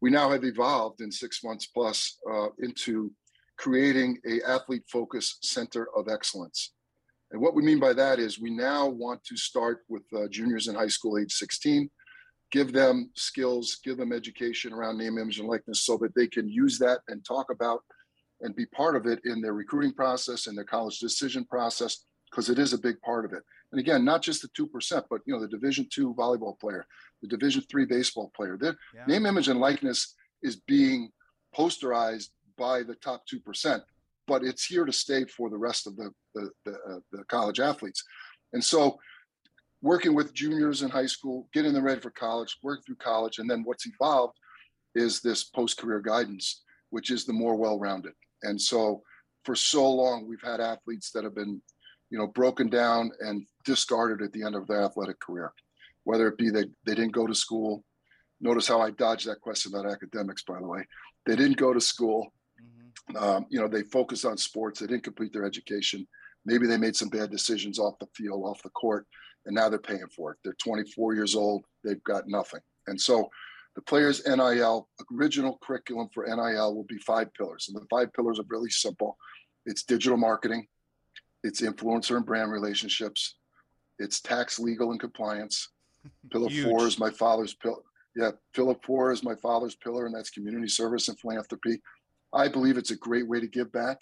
We 0.00 0.10
now 0.10 0.30
have 0.30 0.44
evolved 0.44 1.02
in 1.02 1.12
six 1.12 1.44
months 1.44 1.66
plus 1.66 2.18
uh, 2.28 2.48
into 2.58 3.12
creating 3.58 4.18
a 4.26 4.40
athlete 4.48 4.84
focused 4.90 5.44
center 5.44 5.88
of 5.96 6.08
excellence. 6.08 6.72
And 7.30 7.40
what 7.40 7.54
we 7.54 7.62
mean 7.62 7.78
by 7.78 7.92
that 7.92 8.18
is 8.18 8.38
we 8.38 8.50
now 8.50 8.86
want 8.86 9.22
to 9.24 9.36
start 9.36 9.84
with 9.88 10.04
uh, 10.16 10.28
juniors 10.28 10.68
in 10.68 10.74
high 10.74 10.88
school 10.88 11.18
age 11.18 11.32
16 11.32 11.90
give 12.50 12.72
them 12.72 13.10
skills, 13.14 13.78
give 13.84 13.96
them 13.96 14.12
education 14.12 14.72
around 14.72 14.98
name, 14.98 15.18
image, 15.18 15.38
and 15.38 15.48
likeness 15.48 15.82
so 15.82 15.96
that 15.98 16.14
they 16.14 16.26
can 16.26 16.48
use 16.48 16.78
that 16.78 17.00
and 17.08 17.24
talk 17.24 17.50
about 17.50 17.82
and 18.40 18.54
be 18.54 18.66
part 18.66 18.96
of 18.96 19.06
it 19.06 19.20
in 19.24 19.40
their 19.40 19.52
recruiting 19.52 19.92
process 19.92 20.46
and 20.46 20.56
their 20.56 20.64
college 20.64 20.98
decision 20.98 21.44
process, 21.44 22.04
because 22.30 22.48
it 22.48 22.58
is 22.58 22.72
a 22.72 22.78
big 22.78 23.00
part 23.00 23.24
of 23.24 23.32
it. 23.32 23.42
And 23.72 23.80
again, 23.80 24.04
not 24.04 24.22
just 24.22 24.42
the 24.42 24.48
2%, 24.48 25.04
but 25.10 25.20
you 25.26 25.34
know, 25.34 25.40
the 25.40 25.48
division 25.48 25.86
two 25.90 26.14
volleyball 26.14 26.58
player, 26.58 26.86
the 27.20 27.28
division 27.28 27.62
three 27.70 27.84
baseball 27.84 28.30
player. 28.34 28.56
The 28.56 28.76
yeah. 28.94 29.04
name, 29.06 29.26
image, 29.26 29.48
and 29.48 29.60
likeness 29.60 30.14
is 30.42 30.56
being 30.56 31.10
posterized 31.54 32.28
by 32.58 32.82
the 32.82 32.96
top 32.96 33.22
2%, 33.32 33.80
but 34.26 34.44
it's 34.44 34.64
here 34.64 34.84
to 34.84 34.92
stay 34.92 35.24
for 35.24 35.48
the 35.48 35.56
rest 35.56 35.86
of 35.86 35.96
the, 35.96 36.10
the, 36.34 36.50
the, 36.64 36.72
uh, 36.72 36.98
the 37.12 37.24
college 37.24 37.60
athletes. 37.60 38.02
And 38.52 38.62
so 38.62 38.98
working 39.82 40.14
with 40.14 40.34
juniors 40.34 40.82
in 40.82 40.90
high 40.90 41.06
school, 41.06 41.48
getting 41.52 41.72
them 41.72 41.84
ready 41.84 42.00
for 42.00 42.10
college, 42.10 42.58
work 42.62 42.84
through 42.84 42.96
college, 42.96 43.38
and 43.38 43.48
then 43.48 43.62
what's 43.64 43.86
evolved 43.86 44.36
is 44.94 45.20
this 45.20 45.44
post-career 45.44 46.00
guidance, 46.00 46.62
which 46.90 47.10
is 47.10 47.24
the 47.24 47.32
more 47.32 47.56
well-rounded. 47.56 48.12
And 48.42 48.60
so 48.60 49.02
for 49.44 49.54
so 49.54 49.88
long, 49.88 50.26
we've 50.26 50.42
had 50.42 50.60
athletes 50.60 51.10
that 51.12 51.24
have 51.24 51.34
been, 51.34 51.60
you 52.10 52.18
know, 52.18 52.26
broken 52.26 52.68
down 52.68 53.10
and 53.20 53.46
discarded 53.64 54.24
at 54.24 54.32
the 54.32 54.42
end 54.42 54.54
of 54.54 54.66
their 54.66 54.82
athletic 54.82 55.20
career, 55.20 55.52
whether 56.04 56.28
it 56.28 56.38
be 56.38 56.50
they, 56.50 56.64
they 56.84 56.94
didn't 56.94 57.12
go 57.12 57.26
to 57.26 57.34
school. 57.34 57.84
Notice 58.40 58.68
how 58.68 58.80
I 58.80 58.90
dodged 58.90 59.28
that 59.28 59.40
question 59.40 59.74
about 59.74 59.90
academics, 59.90 60.42
by 60.42 60.58
the 60.58 60.66
way. 60.66 60.84
They 61.26 61.36
didn't 61.36 61.56
go 61.56 61.72
to 61.72 61.80
school. 61.80 62.32
Um, 63.16 63.46
you 63.48 63.60
know, 63.60 63.68
they 63.68 63.82
focused 63.82 64.24
on 64.24 64.36
sports. 64.36 64.80
They 64.80 64.86
didn't 64.86 65.04
complete 65.04 65.32
their 65.32 65.44
education. 65.44 66.06
Maybe 66.44 66.66
they 66.66 66.76
made 66.76 66.96
some 66.96 67.08
bad 67.08 67.30
decisions 67.30 67.78
off 67.78 67.98
the 67.98 68.06
field, 68.14 68.44
off 68.44 68.62
the 68.62 68.70
court 68.70 69.06
and 69.48 69.54
now 69.54 69.68
they're 69.68 69.78
paying 69.78 70.06
for 70.14 70.32
it. 70.32 70.38
They're 70.44 70.52
24 70.54 71.14
years 71.14 71.34
old, 71.34 71.64
they've 71.82 72.02
got 72.04 72.28
nothing. 72.28 72.60
And 72.86 73.00
so 73.00 73.28
the 73.74 73.82
players 73.82 74.22
NIL 74.26 74.88
original 75.16 75.58
curriculum 75.62 76.08
for 76.12 76.26
NIL 76.26 76.74
will 76.74 76.84
be 76.84 76.98
five 76.98 77.32
pillars. 77.34 77.68
And 77.68 77.76
the 77.76 77.86
five 77.90 78.12
pillars 78.12 78.38
are 78.38 78.44
really 78.48 78.70
simple. 78.70 79.16
It's 79.64 79.82
digital 79.82 80.18
marketing, 80.18 80.66
it's 81.42 81.62
influencer 81.62 82.16
and 82.16 82.26
brand 82.26 82.52
relationships, 82.52 83.36
It's 83.98 84.20
tax, 84.20 84.58
legal, 84.58 84.90
and 84.90 85.00
compliance. 85.00 85.70
Pillar 86.30 86.50
four 86.50 86.86
is 86.86 86.98
my 86.98 87.10
father's 87.10 87.54
pillar. 87.54 87.82
Yeah, 88.14 88.32
pillar 88.54 88.76
four 88.82 89.12
is 89.12 89.22
my 89.22 89.34
father's 89.34 89.74
pillar, 89.76 90.06
and 90.06 90.14
that's 90.14 90.30
community 90.30 90.68
service 90.68 91.08
and 91.08 91.18
philanthropy. 91.18 91.80
I 92.32 92.48
believe 92.48 92.76
it's 92.76 92.90
a 92.90 92.96
great 92.96 93.26
way 93.26 93.40
to 93.40 93.46
give 93.46 93.72
back. 93.72 93.98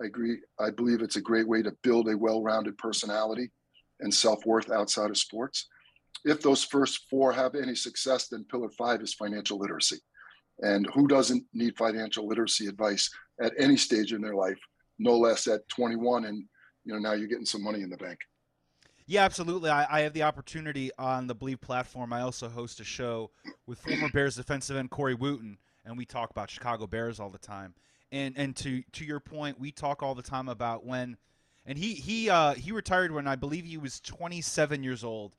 I 0.00 0.06
agree. 0.06 0.38
I 0.60 0.70
believe 0.70 1.00
it's 1.00 1.16
a 1.16 1.22
great 1.22 1.48
way 1.48 1.62
to 1.62 1.74
build 1.82 2.08
a 2.08 2.16
well-rounded 2.16 2.76
personality 2.78 3.50
and 4.00 4.12
self-worth 4.12 4.70
outside 4.70 5.10
of 5.10 5.16
sports. 5.16 5.68
If 6.24 6.42
those 6.42 6.64
first 6.64 7.06
four 7.08 7.32
have 7.32 7.54
any 7.54 7.74
success, 7.74 8.28
then 8.28 8.44
pillar 8.50 8.68
five 8.70 9.00
is 9.00 9.14
financial 9.14 9.58
literacy. 9.58 9.98
And 10.60 10.86
who 10.94 11.06
doesn't 11.06 11.44
need 11.52 11.76
financial 11.76 12.26
literacy 12.26 12.66
advice 12.66 13.10
at 13.40 13.52
any 13.58 13.76
stage 13.76 14.12
in 14.12 14.22
their 14.22 14.34
life, 14.34 14.58
no 14.98 15.16
less 15.16 15.46
at 15.46 15.68
21 15.68 16.24
and 16.24 16.44
you 16.84 16.92
know 16.92 16.98
now 16.98 17.12
you're 17.12 17.28
getting 17.28 17.44
some 17.44 17.62
money 17.62 17.82
in 17.82 17.90
the 17.90 17.96
bank. 17.96 18.18
Yeah, 19.06 19.24
absolutely. 19.24 19.70
I, 19.70 19.98
I, 19.98 20.00
have 20.00 20.14
the 20.14 20.24
opportunity 20.24 20.90
on 20.98 21.28
the 21.28 21.34
Bleav 21.34 21.60
platform. 21.60 22.12
I 22.12 22.22
also 22.22 22.48
host 22.48 22.80
a 22.80 22.84
show 22.84 23.30
with 23.66 23.78
former 23.78 24.08
Bears 24.12 24.34
defensive 24.34 24.76
end 24.76 24.90
Corey 24.90 25.14
Wootton, 25.14 25.58
and 25.86 25.96
we 25.96 26.04
talk 26.04 26.30
about 26.30 26.50
Chicago 26.50 26.86
Bears 26.86 27.20
all 27.20 27.30
the 27.30 27.38
time. 27.38 27.74
And 28.12 28.36
and 28.36 28.54
to 28.56 28.82
to 28.92 29.04
your 29.04 29.20
point, 29.20 29.58
we 29.58 29.72
talk 29.72 30.02
all 30.02 30.14
the 30.14 30.22
time 30.22 30.48
about 30.48 30.84
when, 30.84 31.16
and 31.64 31.78
he 31.78 31.94
he 31.94 32.30
uh, 32.30 32.54
he 32.54 32.72
retired 32.72 33.12
when 33.12 33.26
I 33.26 33.36
believe 33.36 33.64
he 33.64 33.78
was 33.78 34.00
27 34.00 34.82
years 34.82 35.02
old, 35.02 35.36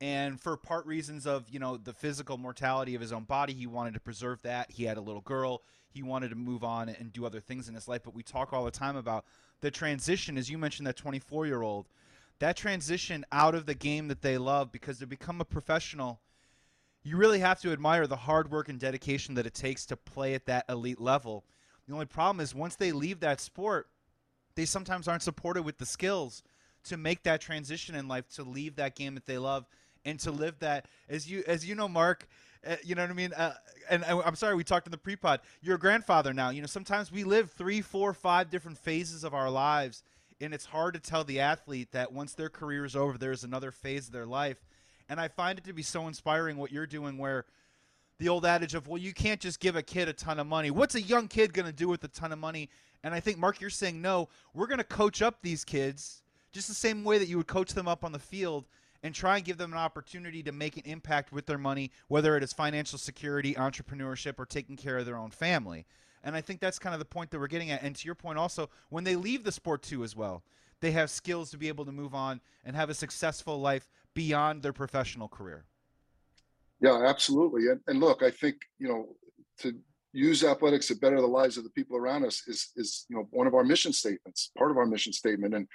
and 0.00 0.40
for 0.40 0.56
part 0.56 0.86
reasons 0.86 1.26
of 1.26 1.48
you 1.48 1.60
know 1.60 1.76
the 1.76 1.92
physical 1.92 2.36
mortality 2.38 2.94
of 2.94 3.00
his 3.00 3.12
own 3.12 3.24
body, 3.24 3.52
he 3.52 3.66
wanted 3.66 3.94
to 3.94 4.00
preserve 4.00 4.42
that. 4.42 4.70
He 4.70 4.84
had 4.84 4.96
a 4.96 5.02
little 5.02 5.20
girl. 5.20 5.62
He 5.90 6.02
wanted 6.02 6.30
to 6.30 6.36
move 6.36 6.64
on 6.64 6.88
and 6.88 7.12
do 7.12 7.24
other 7.24 7.40
things 7.40 7.68
in 7.68 7.74
his 7.74 7.88
life. 7.88 8.02
But 8.04 8.14
we 8.14 8.22
talk 8.22 8.52
all 8.52 8.64
the 8.64 8.70
time 8.70 8.96
about 8.96 9.24
the 9.60 9.70
transition, 9.70 10.36
as 10.36 10.50
you 10.50 10.58
mentioned, 10.58 10.86
that 10.86 10.96
24 10.96 11.46
year 11.46 11.62
old 11.62 11.88
that 12.38 12.56
transition 12.56 13.24
out 13.32 13.54
of 13.54 13.66
the 13.66 13.74
game 13.74 14.08
that 14.08 14.22
they 14.22 14.38
love 14.38 14.70
because 14.70 14.98
to 14.98 15.06
become 15.06 15.40
a 15.40 15.44
professional 15.44 16.20
you 17.02 17.16
really 17.16 17.38
have 17.38 17.60
to 17.60 17.72
admire 17.72 18.06
the 18.06 18.16
hard 18.16 18.50
work 18.50 18.68
and 18.68 18.78
dedication 18.78 19.34
that 19.34 19.46
it 19.46 19.54
takes 19.54 19.86
to 19.86 19.96
play 19.96 20.34
at 20.34 20.46
that 20.46 20.64
elite 20.68 21.00
level 21.00 21.44
the 21.86 21.94
only 21.94 22.06
problem 22.06 22.40
is 22.40 22.54
once 22.54 22.76
they 22.76 22.92
leave 22.92 23.20
that 23.20 23.40
sport 23.40 23.88
they 24.54 24.64
sometimes 24.64 25.08
aren't 25.08 25.22
supported 25.22 25.62
with 25.62 25.78
the 25.78 25.86
skills 25.86 26.42
to 26.84 26.96
make 26.96 27.22
that 27.22 27.40
transition 27.40 27.94
in 27.94 28.08
life 28.08 28.28
to 28.28 28.42
leave 28.42 28.76
that 28.76 28.94
game 28.94 29.14
that 29.14 29.26
they 29.26 29.38
love 29.38 29.66
and 30.04 30.20
to 30.20 30.30
live 30.30 30.58
that 30.60 30.86
as 31.08 31.30
you 31.30 31.42
as 31.46 31.66
you 31.66 31.74
know 31.74 31.88
mark 31.88 32.26
uh, 32.66 32.76
you 32.82 32.94
know 32.94 33.02
what 33.02 33.10
I 33.10 33.14
mean? 33.14 33.32
Uh, 33.32 33.54
and 33.88 34.04
uh, 34.04 34.22
I'm 34.24 34.34
sorry, 34.34 34.54
we 34.54 34.64
talked 34.64 34.86
in 34.86 34.90
the 34.90 34.98
pre-pod. 34.98 35.40
You're 35.62 35.76
a 35.76 35.78
grandfather 35.78 36.32
now. 36.34 36.50
You 36.50 36.60
know, 36.60 36.66
sometimes 36.66 37.12
we 37.12 37.24
live 37.24 37.50
three, 37.52 37.80
four, 37.80 38.12
five 38.12 38.50
different 38.50 38.78
phases 38.78 39.24
of 39.24 39.34
our 39.34 39.50
lives, 39.50 40.02
and 40.40 40.52
it's 40.52 40.66
hard 40.66 40.94
to 40.94 41.00
tell 41.00 41.24
the 41.24 41.40
athlete 41.40 41.92
that 41.92 42.12
once 42.12 42.34
their 42.34 42.48
career 42.48 42.84
is 42.84 42.96
over, 42.96 43.16
there's 43.16 43.44
another 43.44 43.70
phase 43.70 44.06
of 44.06 44.12
their 44.12 44.26
life. 44.26 44.58
And 45.08 45.20
I 45.20 45.28
find 45.28 45.58
it 45.58 45.64
to 45.64 45.72
be 45.72 45.82
so 45.82 46.06
inspiring 46.06 46.56
what 46.56 46.72
you're 46.72 46.86
doing, 46.86 47.18
where 47.18 47.44
the 48.18 48.28
old 48.28 48.44
adage 48.44 48.74
of, 48.74 48.88
well, 48.88 48.98
you 48.98 49.12
can't 49.12 49.40
just 49.40 49.60
give 49.60 49.76
a 49.76 49.82
kid 49.82 50.08
a 50.08 50.12
ton 50.12 50.38
of 50.38 50.46
money. 50.46 50.70
What's 50.70 50.94
a 50.94 51.00
young 51.00 51.28
kid 51.28 51.54
going 51.54 51.66
to 51.66 51.72
do 51.72 51.88
with 51.88 52.04
a 52.04 52.08
ton 52.08 52.32
of 52.32 52.38
money? 52.38 52.68
And 53.04 53.14
I 53.14 53.20
think, 53.20 53.38
Mark, 53.38 53.60
you're 53.60 53.70
saying, 53.70 54.02
no, 54.02 54.28
we're 54.54 54.66
going 54.66 54.78
to 54.78 54.84
coach 54.84 55.22
up 55.22 55.38
these 55.40 55.64
kids 55.64 56.22
just 56.52 56.68
the 56.68 56.74
same 56.74 57.04
way 57.04 57.18
that 57.18 57.28
you 57.28 57.36
would 57.36 57.46
coach 57.46 57.74
them 57.74 57.86
up 57.86 58.04
on 58.04 58.12
the 58.12 58.18
field 58.18 58.66
and 59.02 59.14
try 59.14 59.36
and 59.36 59.44
give 59.44 59.58
them 59.58 59.72
an 59.72 59.78
opportunity 59.78 60.42
to 60.42 60.50
make 60.50 60.76
an 60.76 60.82
impact 60.84 61.32
with 61.32 61.46
their 61.46 61.58
money, 61.58 61.92
whether 62.08 62.36
it 62.36 62.42
is 62.42 62.52
financial 62.52 62.98
security, 62.98 63.54
entrepreneurship, 63.54 64.38
or 64.38 64.46
taking 64.46 64.76
care 64.76 64.98
of 64.98 65.06
their 65.06 65.16
own 65.16 65.30
family. 65.30 65.86
And 66.24 66.34
I 66.34 66.40
think 66.40 66.58
that's 66.58 66.80
kind 66.80 66.94
of 66.94 66.98
the 66.98 67.04
point 67.04 67.30
that 67.30 67.38
we're 67.38 67.46
getting 67.46 67.70
at. 67.70 67.82
And 67.82 67.94
to 67.94 68.04
your 68.04 68.16
point, 68.16 68.38
also, 68.38 68.68
when 68.88 69.04
they 69.04 69.14
leave 69.14 69.44
the 69.44 69.52
sport 69.52 69.82
too, 69.82 70.02
as 70.02 70.16
well, 70.16 70.42
they 70.80 70.90
have 70.92 71.10
skills 71.10 71.50
to 71.50 71.58
be 71.58 71.68
able 71.68 71.84
to 71.84 71.92
move 71.92 72.14
on 72.14 72.40
and 72.64 72.74
have 72.74 72.90
a 72.90 72.94
successful 72.94 73.60
life 73.60 73.88
beyond 74.18 74.64
their 74.64 74.72
professional 74.72 75.28
career. 75.28 75.64
Yeah, 76.80 77.04
absolutely. 77.06 77.68
And, 77.70 77.80
and 77.86 78.00
look, 78.00 78.24
I 78.24 78.32
think, 78.32 78.56
you 78.80 78.88
know, 78.88 79.14
to 79.60 79.72
use 80.12 80.42
athletics 80.42 80.88
to 80.88 80.96
better 80.96 81.20
the 81.20 81.36
lives 81.40 81.56
of 81.56 81.62
the 81.62 81.70
people 81.70 81.96
around 81.96 82.24
us 82.24 82.42
is, 82.48 82.72
is, 82.74 83.06
you 83.08 83.14
know, 83.16 83.28
one 83.30 83.46
of 83.46 83.54
our 83.54 83.62
mission 83.62 83.92
statements, 83.92 84.50
part 84.58 84.72
of 84.72 84.76
our 84.76 84.86
mission 84.86 85.12
statement. 85.12 85.54
And, 85.54 85.68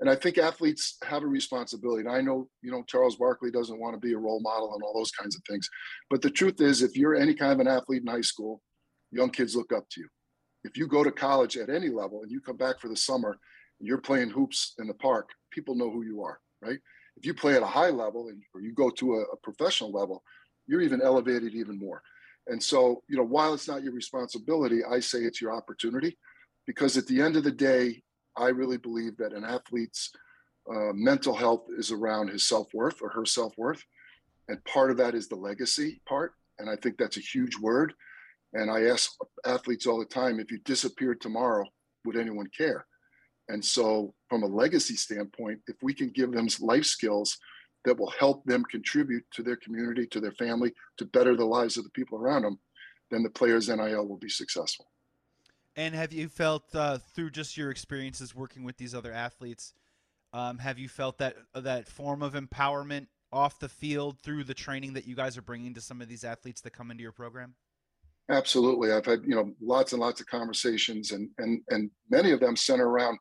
and 0.00 0.08
I 0.08 0.14
think 0.14 0.38
athletes 0.38 0.96
have 1.04 1.22
a 1.24 1.26
responsibility. 1.26 2.00
And 2.06 2.10
I 2.10 2.22
know, 2.22 2.48
you 2.62 2.70
know, 2.70 2.82
Charles 2.86 3.16
Barkley 3.16 3.50
doesn't 3.50 3.78
want 3.78 3.94
to 3.94 4.00
be 4.00 4.14
a 4.14 4.18
role 4.18 4.40
model 4.40 4.72
and 4.72 4.82
all 4.82 4.94
those 4.94 5.10
kinds 5.10 5.36
of 5.36 5.42
things. 5.46 5.68
But 6.08 6.22
the 6.22 6.30
truth 6.30 6.58
is, 6.62 6.80
if 6.80 6.96
you're 6.96 7.16
any 7.16 7.34
kind 7.34 7.52
of 7.52 7.60
an 7.60 7.68
athlete 7.68 8.00
in 8.00 8.06
high 8.06 8.22
school, 8.22 8.62
young 9.10 9.28
kids 9.28 9.54
look 9.54 9.74
up 9.74 9.84
to 9.90 10.00
you. 10.00 10.08
If 10.64 10.78
you 10.78 10.86
go 10.86 11.04
to 11.04 11.12
college 11.12 11.58
at 11.58 11.68
any 11.68 11.90
level 11.90 12.22
and 12.22 12.30
you 12.30 12.40
come 12.40 12.56
back 12.56 12.80
for 12.80 12.88
the 12.88 12.96
summer 12.96 13.38
you're 13.82 13.98
playing 13.98 14.30
hoops 14.30 14.74
in 14.78 14.86
the 14.86 14.94
park, 14.94 15.30
people 15.50 15.74
know 15.74 15.90
who 15.90 16.02
you 16.02 16.22
are, 16.22 16.38
right? 16.62 16.78
If 17.20 17.26
you 17.26 17.34
play 17.34 17.54
at 17.54 17.62
a 17.62 17.66
high 17.66 17.90
level 17.90 18.28
and, 18.28 18.42
or 18.54 18.62
you 18.62 18.72
go 18.72 18.88
to 18.88 19.16
a, 19.16 19.20
a 19.24 19.36
professional 19.36 19.92
level, 19.92 20.22
you're 20.66 20.80
even 20.80 21.02
elevated 21.02 21.52
even 21.52 21.78
more. 21.78 22.02
And 22.46 22.62
so, 22.62 23.02
you 23.08 23.18
know, 23.18 23.24
while 23.24 23.52
it's 23.52 23.68
not 23.68 23.82
your 23.82 23.92
responsibility, 23.92 24.82
I 24.82 25.00
say 25.00 25.18
it's 25.18 25.40
your 25.40 25.52
opportunity 25.52 26.16
because 26.66 26.96
at 26.96 27.06
the 27.06 27.20
end 27.20 27.36
of 27.36 27.44
the 27.44 27.52
day, 27.52 28.02
I 28.38 28.48
really 28.48 28.78
believe 28.78 29.18
that 29.18 29.34
an 29.34 29.44
athlete's 29.44 30.10
uh, 30.66 30.94
mental 30.94 31.34
health 31.34 31.66
is 31.76 31.90
around 31.90 32.28
his 32.28 32.48
self 32.48 32.72
worth 32.72 33.02
or 33.02 33.10
her 33.10 33.26
self 33.26 33.52
worth. 33.58 33.84
And 34.48 34.64
part 34.64 34.90
of 34.90 34.96
that 34.96 35.14
is 35.14 35.28
the 35.28 35.36
legacy 35.36 36.00
part. 36.08 36.32
And 36.58 36.70
I 36.70 36.76
think 36.76 36.96
that's 36.96 37.18
a 37.18 37.20
huge 37.20 37.58
word. 37.58 37.92
And 38.54 38.70
I 38.70 38.84
ask 38.84 39.12
athletes 39.44 39.86
all 39.86 39.98
the 39.98 40.06
time 40.06 40.40
if 40.40 40.50
you 40.50 40.58
disappeared 40.64 41.20
tomorrow, 41.20 41.66
would 42.06 42.16
anyone 42.16 42.48
care? 42.56 42.86
And 43.50 43.64
so, 43.64 44.14
from 44.28 44.42
a 44.44 44.46
legacy 44.46 44.94
standpoint, 44.94 45.60
if 45.66 45.76
we 45.82 45.92
can 45.92 46.08
give 46.10 46.32
them 46.32 46.48
life 46.60 46.84
skills 46.84 47.36
that 47.84 47.98
will 47.98 48.10
help 48.10 48.44
them 48.44 48.64
contribute 48.64 49.24
to 49.32 49.42
their 49.42 49.56
community, 49.56 50.06
to 50.06 50.20
their 50.20 50.32
family, 50.32 50.72
to 50.98 51.04
better 51.04 51.34
the 51.34 51.44
lives 51.44 51.76
of 51.76 51.84
the 51.84 51.90
people 51.90 52.18
around 52.18 52.42
them, 52.42 52.58
then 53.10 53.22
the 53.22 53.30
players' 53.30 53.68
NIL 53.68 54.06
will 54.06 54.18
be 54.18 54.28
successful. 54.28 54.86
And 55.76 55.94
have 55.94 56.12
you 56.12 56.28
felt 56.28 56.64
uh, 56.74 56.98
through 56.98 57.30
just 57.30 57.56
your 57.56 57.70
experiences 57.70 58.34
working 58.34 58.62
with 58.64 58.76
these 58.76 58.94
other 58.94 59.12
athletes, 59.12 59.74
um, 60.32 60.58
have 60.58 60.78
you 60.78 60.88
felt 60.88 61.18
that 61.18 61.36
that 61.54 61.88
form 61.88 62.22
of 62.22 62.34
empowerment 62.34 63.06
off 63.32 63.58
the 63.58 63.68
field 63.68 64.18
through 64.20 64.44
the 64.44 64.54
training 64.54 64.92
that 64.94 65.06
you 65.06 65.16
guys 65.16 65.36
are 65.36 65.42
bringing 65.42 65.74
to 65.74 65.80
some 65.80 66.00
of 66.00 66.08
these 66.08 66.24
athletes 66.24 66.60
that 66.60 66.72
come 66.72 66.90
into 66.90 67.02
your 67.02 67.12
program? 67.12 67.54
Absolutely. 68.28 68.92
I've 68.92 69.06
had, 69.06 69.22
you 69.24 69.34
know, 69.34 69.52
lots 69.60 69.92
and 69.92 70.00
lots 70.00 70.20
of 70.20 70.26
conversations 70.26 71.10
and 71.10 71.30
and 71.38 71.62
and 71.70 71.90
many 72.10 72.30
of 72.30 72.40
them 72.40 72.56
center 72.56 72.88
around, 72.88 73.18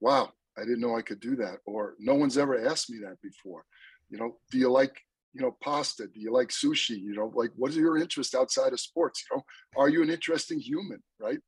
wow, 0.00 0.30
I 0.56 0.62
didn't 0.62 0.80
know 0.80 0.96
I 0.96 1.02
could 1.02 1.20
do 1.20 1.36
that. 1.36 1.58
Or 1.66 1.94
no 1.98 2.14
one's 2.14 2.38
ever 2.38 2.66
asked 2.66 2.90
me 2.90 2.98
that 2.98 3.20
before. 3.22 3.64
You 4.10 4.18
know, 4.18 4.36
do 4.50 4.58
you 4.58 4.70
like, 4.70 5.00
you 5.32 5.40
know, 5.40 5.56
pasta? 5.62 6.06
Do 6.06 6.20
you 6.20 6.32
like 6.32 6.48
sushi? 6.48 6.98
You 7.00 7.14
know, 7.14 7.32
like 7.34 7.50
what 7.56 7.70
is 7.70 7.76
your 7.76 7.98
interest 7.98 8.34
outside 8.34 8.72
of 8.72 8.80
sports? 8.80 9.24
You 9.30 9.36
know, 9.36 9.42
are 9.76 9.88
you 9.88 10.02
an 10.02 10.10
interesting 10.10 10.60
human? 10.60 11.02
Right. 11.18 11.40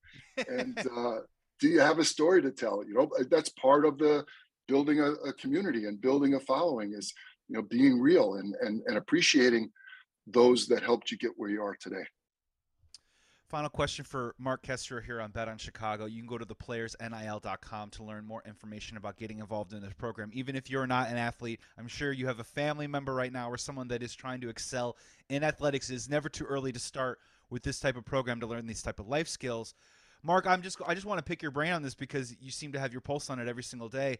And 0.48 0.78
uh, 0.96 1.18
do 1.60 1.68
you 1.68 1.80
have 1.80 1.98
a 1.98 2.04
story 2.04 2.42
to 2.42 2.50
tell? 2.50 2.84
You 2.86 2.94
know, 2.94 3.10
that's 3.30 3.50
part 3.50 3.84
of 3.84 3.98
the 3.98 4.24
building 4.68 5.00
a, 5.00 5.12
a 5.12 5.32
community 5.34 5.86
and 5.86 6.00
building 6.00 6.34
a 6.34 6.40
following 6.40 6.92
is, 6.92 7.12
you 7.48 7.56
know, 7.56 7.62
being 7.62 8.00
real 8.00 8.34
and 8.34 8.54
and 8.60 8.82
and 8.86 8.96
appreciating 8.96 9.70
those 10.26 10.66
that 10.66 10.82
helped 10.82 11.10
you 11.10 11.18
get 11.18 11.30
where 11.36 11.50
you 11.50 11.62
are 11.62 11.76
today. 11.80 12.04
Final 13.48 13.70
question 13.70 14.04
for 14.04 14.34
Mark 14.38 14.62
Kester 14.62 15.00
here 15.00 15.20
on 15.20 15.30
Bet 15.30 15.46
on 15.46 15.56
Chicago. 15.56 16.06
You 16.06 16.18
can 16.20 16.26
go 16.26 16.36
to 16.36 16.44
theplayersnil.com 16.44 17.90
to 17.90 18.02
learn 18.02 18.26
more 18.26 18.42
information 18.44 18.96
about 18.96 19.16
getting 19.16 19.38
involved 19.38 19.72
in 19.72 19.82
this 19.82 19.92
program. 19.92 20.30
Even 20.32 20.56
if 20.56 20.68
you're 20.68 20.86
not 20.88 21.10
an 21.10 21.16
athlete, 21.16 21.60
I'm 21.78 21.86
sure 21.86 22.10
you 22.10 22.26
have 22.26 22.40
a 22.40 22.44
family 22.44 22.88
member 22.88 23.14
right 23.14 23.32
now 23.32 23.48
or 23.48 23.56
someone 23.56 23.86
that 23.88 24.02
is 24.02 24.16
trying 24.16 24.40
to 24.40 24.48
excel 24.48 24.96
in 25.28 25.44
athletics. 25.44 25.90
It 25.90 25.94
is 25.94 26.08
never 26.08 26.28
too 26.28 26.44
early 26.44 26.72
to 26.72 26.80
start 26.80 27.20
with 27.48 27.62
this 27.62 27.78
type 27.78 27.96
of 27.96 28.04
program 28.04 28.40
to 28.40 28.48
learn 28.48 28.66
these 28.66 28.82
type 28.82 28.98
of 28.98 29.06
life 29.06 29.28
skills. 29.28 29.74
Mark, 30.24 30.44
I'm 30.44 30.60
just 30.60 30.78
I 30.84 30.94
just 30.94 31.06
want 31.06 31.18
to 31.18 31.24
pick 31.24 31.40
your 31.40 31.52
brain 31.52 31.72
on 31.72 31.82
this 31.82 31.94
because 31.94 32.34
you 32.40 32.50
seem 32.50 32.72
to 32.72 32.80
have 32.80 32.90
your 32.90 33.00
pulse 33.00 33.30
on 33.30 33.38
it 33.38 33.46
every 33.46 33.62
single 33.62 33.88
day. 33.88 34.18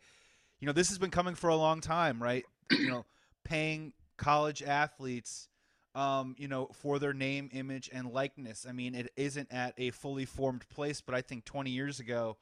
You 0.60 0.66
know, 0.66 0.72
this 0.72 0.88
has 0.90 0.98
been 0.98 1.10
coming 1.10 1.34
for 1.34 1.50
a 1.50 1.56
long 1.56 1.80
time, 1.80 2.22
right? 2.22 2.44
you 2.70 2.88
know, 2.88 3.04
paying 3.44 3.92
college 4.16 4.62
athletes 4.62 5.48
um, 5.96 6.36
you 6.38 6.46
know, 6.46 6.68
for 6.74 6.98
their 6.98 7.14
name, 7.14 7.48
image, 7.52 7.88
and 7.90 8.12
likeness. 8.12 8.66
I 8.68 8.72
mean, 8.72 8.94
it 8.94 9.10
isn't 9.16 9.50
at 9.50 9.72
a 9.78 9.90
fully 9.90 10.26
formed 10.26 10.68
place, 10.68 11.00
but 11.00 11.14
I 11.14 11.22
think 11.22 11.46
20 11.46 11.70
years 11.70 11.98
ago, 11.98 12.36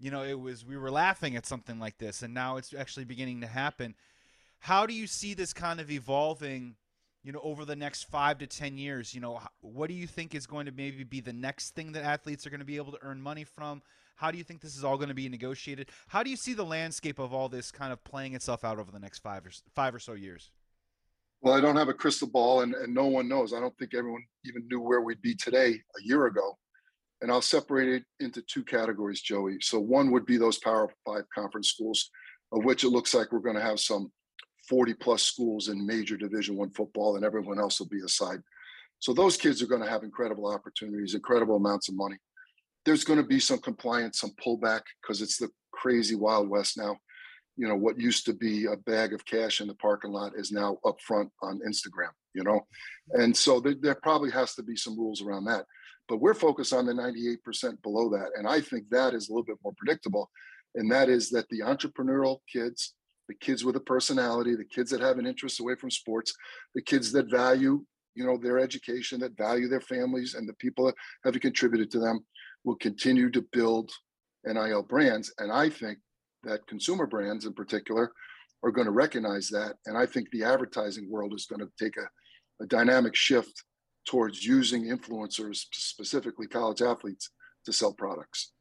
you 0.00 0.10
know, 0.10 0.24
it 0.24 0.40
was 0.40 0.64
we 0.64 0.78
were 0.78 0.90
laughing 0.90 1.36
at 1.36 1.46
something 1.46 1.78
like 1.78 1.98
this, 1.98 2.22
and 2.22 2.32
now 2.32 2.56
it's 2.56 2.72
actually 2.74 3.04
beginning 3.04 3.42
to 3.42 3.46
happen. 3.46 3.94
How 4.58 4.86
do 4.86 4.94
you 4.94 5.06
see 5.06 5.34
this 5.34 5.52
kind 5.52 5.80
of 5.80 5.90
evolving? 5.90 6.76
You 7.22 7.30
know, 7.30 7.40
over 7.44 7.64
the 7.64 7.76
next 7.76 8.04
five 8.10 8.38
to 8.38 8.48
ten 8.48 8.78
years, 8.78 9.14
you 9.14 9.20
know, 9.20 9.38
what 9.60 9.88
do 9.88 9.94
you 9.94 10.08
think 10.08 10.34
is 10.34 10.46
going 10.46 10.66
to 10.66 10.72
maybe 10.72 11.04
be 11.04 11.20
the 11.20 11.32
next 11.32 11.76
thing 11.76 11.92
that 11.92 12.02
athletes 12.02 12.46
are 12.46 12.50
going 12.50 12.58
to 12.58 12.66
be 12.66 12.78
able 12.78 12.90
to 12.92 12.98
earn 13.02 13.20
money 13.22 13.44
from? 13.44 13.82
How 14.16 14.32
do 14.32 14.38
you 14.38 14.44
think 14.44 14.60
this 14.60 14.76
is 14.76 14.82
all 14.82 14.96
going 14.96 15.08
to 15.08 15.14
be 15.14 15.28
negotiated? 15.28 15.90
How 16.08 16.22
do 16.22 16.30
you 16.30 16.36
see 16.36 16.54
the 16.54 16.64
landscape 16.64 17.20
of 17.20 17.32
all 17.32 17.48
this 17.48 17.70
kind 17.70 17.92
of 17.92 18.02
playing 18.02 18.34
itself 18.34 18.64
out 18.64 18.80
over 18.80 18.90
the 18.90 18.98
next 18.98 19.20
five 19.20 19.46
or 19.46 19.50
five 19.72 19.94
or 19.94 20.00
so 20.00 20.14
years? 20.14 20.50
Well, 21.42 21.54
I 21.54 21.60
don't 21.60 21.76
have 21.76 21.88
a 21.88 21.94
crystal 21.94 22.28
ball, 22.28 22.60
and, 22.60 22.72
and 22.72 22.94
no 22.94 23.06
one 23.06 23.28
knows. 23.28 23.52
I 23.52 23.58
don't 23.58 23.76
think 23.76 23.94
everyone 23.94 24.24
even 24.44 24.66
knew 24.68 24.80
where 24.80 25.00
we'd 25.00 25.20
be 25.22 25.34
today 25.34 25.74
a 25.98 26.02
year 26.02 26.26
ago. 26.26 26.56
And 27.20 27.32
I'll 27.32 27.42
separate 27.42 27.88
it 27.88 28.04
into 28.20 28.42
two 28.42 28.62
categories, 28.62 29.20
Joey. 29.22 29.58
So 29.60 29.80
one 29.80 30.12
would 30.12 30.24
be 30.24 30.36
those 30.36 30.58
Power 30.58 30.88
Five 31.04 31.24
conference 31.34 31.68
schools, 31.68 32.10
of 32.52 32.64
which 32.64 32.84
it 32.84 32.90
looks 32.90 33.12
like 33.12 33.32
we're 33.32 33.40
going 33.40 33.56
to 33.56 33.62
have 33.62 33.80
some 33.80 34.12
40 34.68 34.94
plus 34.94 35.24
schools 35.24 35.68
in 35.68 35.84
major 35.84 36.16
Division 36.16 36.56
One 36.56 36.70
football, 36.70 37.16
and 37.16 37.24
everyone 37.24 37.58
else 37.58 37.80
will 37.80 37.88
be 37.88 38.02
aside. 38.04 38.38
So 39.00 39.12
those 39.12 39.36
kids 39.36 39.60
are 39.62 39.66
going 39.66 39.82
to 39.82 39.90
have 39.90 40.04
incredible 40.04 40.46
opportunities, 40.46 41.14
incredible 41.14 41.56
amounts 41.56 41.88
of 41.88 41.96
money. 41.96 42.18
There's 42.84 43.04
going 43.04 43.20
to 43.20 43.26
be 43.26 43.40
some 43.40 43.58
compliance, 43.58 44.20
some 44.20 44.32
pullback 44.44 44.82
because 45.00 45.20
it's 45.20 45.38
the 45.38 45.48
crazy 45.72 46.14
Wild 46.14 46.48
West 46.48 46.78
now. 46.78 46.98
You 47.56 47.68
know, 47.68 47.76
what 47.76 48.00
used 48.00 48.24
to 48.26 48.32
be 48.32 48.66
a 48.66 48.76
bag 48.76 49.12
of 49.12 49.24
cash 49.24 49.60
in 49.60 49.68
the 49.68 49.74
parking 49.74 50.10
lot 50.10 50.32
is 50.36 50.52
now 50.52 50.78
up 50.84 51.00
front 51.00 51.30
on 51.42 51.60
Instagram, 51.66 52.10
you 52.34 52.42
know? 52.42 52.66
And 53.12 53.36
so 53.36 53.60
there, 53.60 53.74
there 53.80 53.94
probably 53.94 54.30
has 54.30 54.54
to 54.54 54.62
be 54.62 54.76
some 54.76 54.98
rules 54.98 55.22
around 55.22 55.44
that. 55.46 55.66
But 56.08 56.18
we're 56.18 56.34
focused 56.34 56.72
on 56.72 56.86
the 56.86 56.92
98% 56.92 57.82
below 57.82 58.08
that. 58.10 58.30
And 58.36 58.48
I 58.48 58.60
think 58.60 58.88
that 58.90 59.14
is 59.14 59.28
a 59.28 59.32
little 59.32 59.44
bit 59.44 59.58
more 59.62 59.74
predictable. 59.76 60.30
And 60.74 60.90
that 60.90 61.08
is 61.08 61.30
that 61.30 61.48
the 61.50 61.60
entrepreneurial 61.60 62.38
kids, 62.50 62.94
the 63.28 63.34
kids 63.34 63.64
with 63.64 63.76
a 63.76 63.80
personality, 63.80 64.56
the 64.56 64.64
kids 64.64 64.90
that 64.90 65.00
have 65.00 65.18
an 65.18 65.26
interest 65.26 65.60
away 65.60 65.74
from 65.74 65.90
sports, 65.90 66.34
the 66.74 66.82
kids 66.82 67.12
that 67.12 67.30
value 67.30 67.84
you 68.14 68.24
know 68.24 68.36
their 68.36 68.58
education 68.58 69.20
that 69.20 69.36
value 69.36 69.68
their 69.68 69.80
families 69.80 70.34
and 70.34 70.48
the 70.48 70.54
people 70.54 70.86
that 70.86 70.94
have 71.24 71.40
contributed 71.40 71.90
to 71.90 71.98
them 71.98 72.24
will 72.64 72.76
continue 72.76 73.30
to 73.30 73.44
build 73.52 73.90
nil 74.44 74.82
brands 74.82 75.32
and 75.38 75.52
i 75.52 75.68
think 75.68 75.98
that 76.44 76.66
consumer 76.66 77.06
brands 77.06 77.46
in 77.46 77.52
particular 77.52 78.12
are 78.62 78.70
going 78.70 78.86
to 78.86 78.92
recognize 78.92 79.48
that 79.48 79.74
and 79.86 79.96
i 79.96 80.06
think 80.06 80.28
the 80.30 80.44
advertising 80.44 81.10
world 81.10 81.34
is 81.34 81.46
going 81.46 81.60
to 81.60 81.68
take 81.78 81.96
a, 81.96 82.62
a 82.62 82.66
dynamic 82.66 83.14
shift 83.14 83.64
towards 84.06 84.44
using 84.44 84.84
influencers 84.84 85.64
specifically 85.72 86.46
college 86.46 86.82
athletes 86.82 87.30
to 87.64 87.72
sell 87.72 87.92
products 87.92 88.52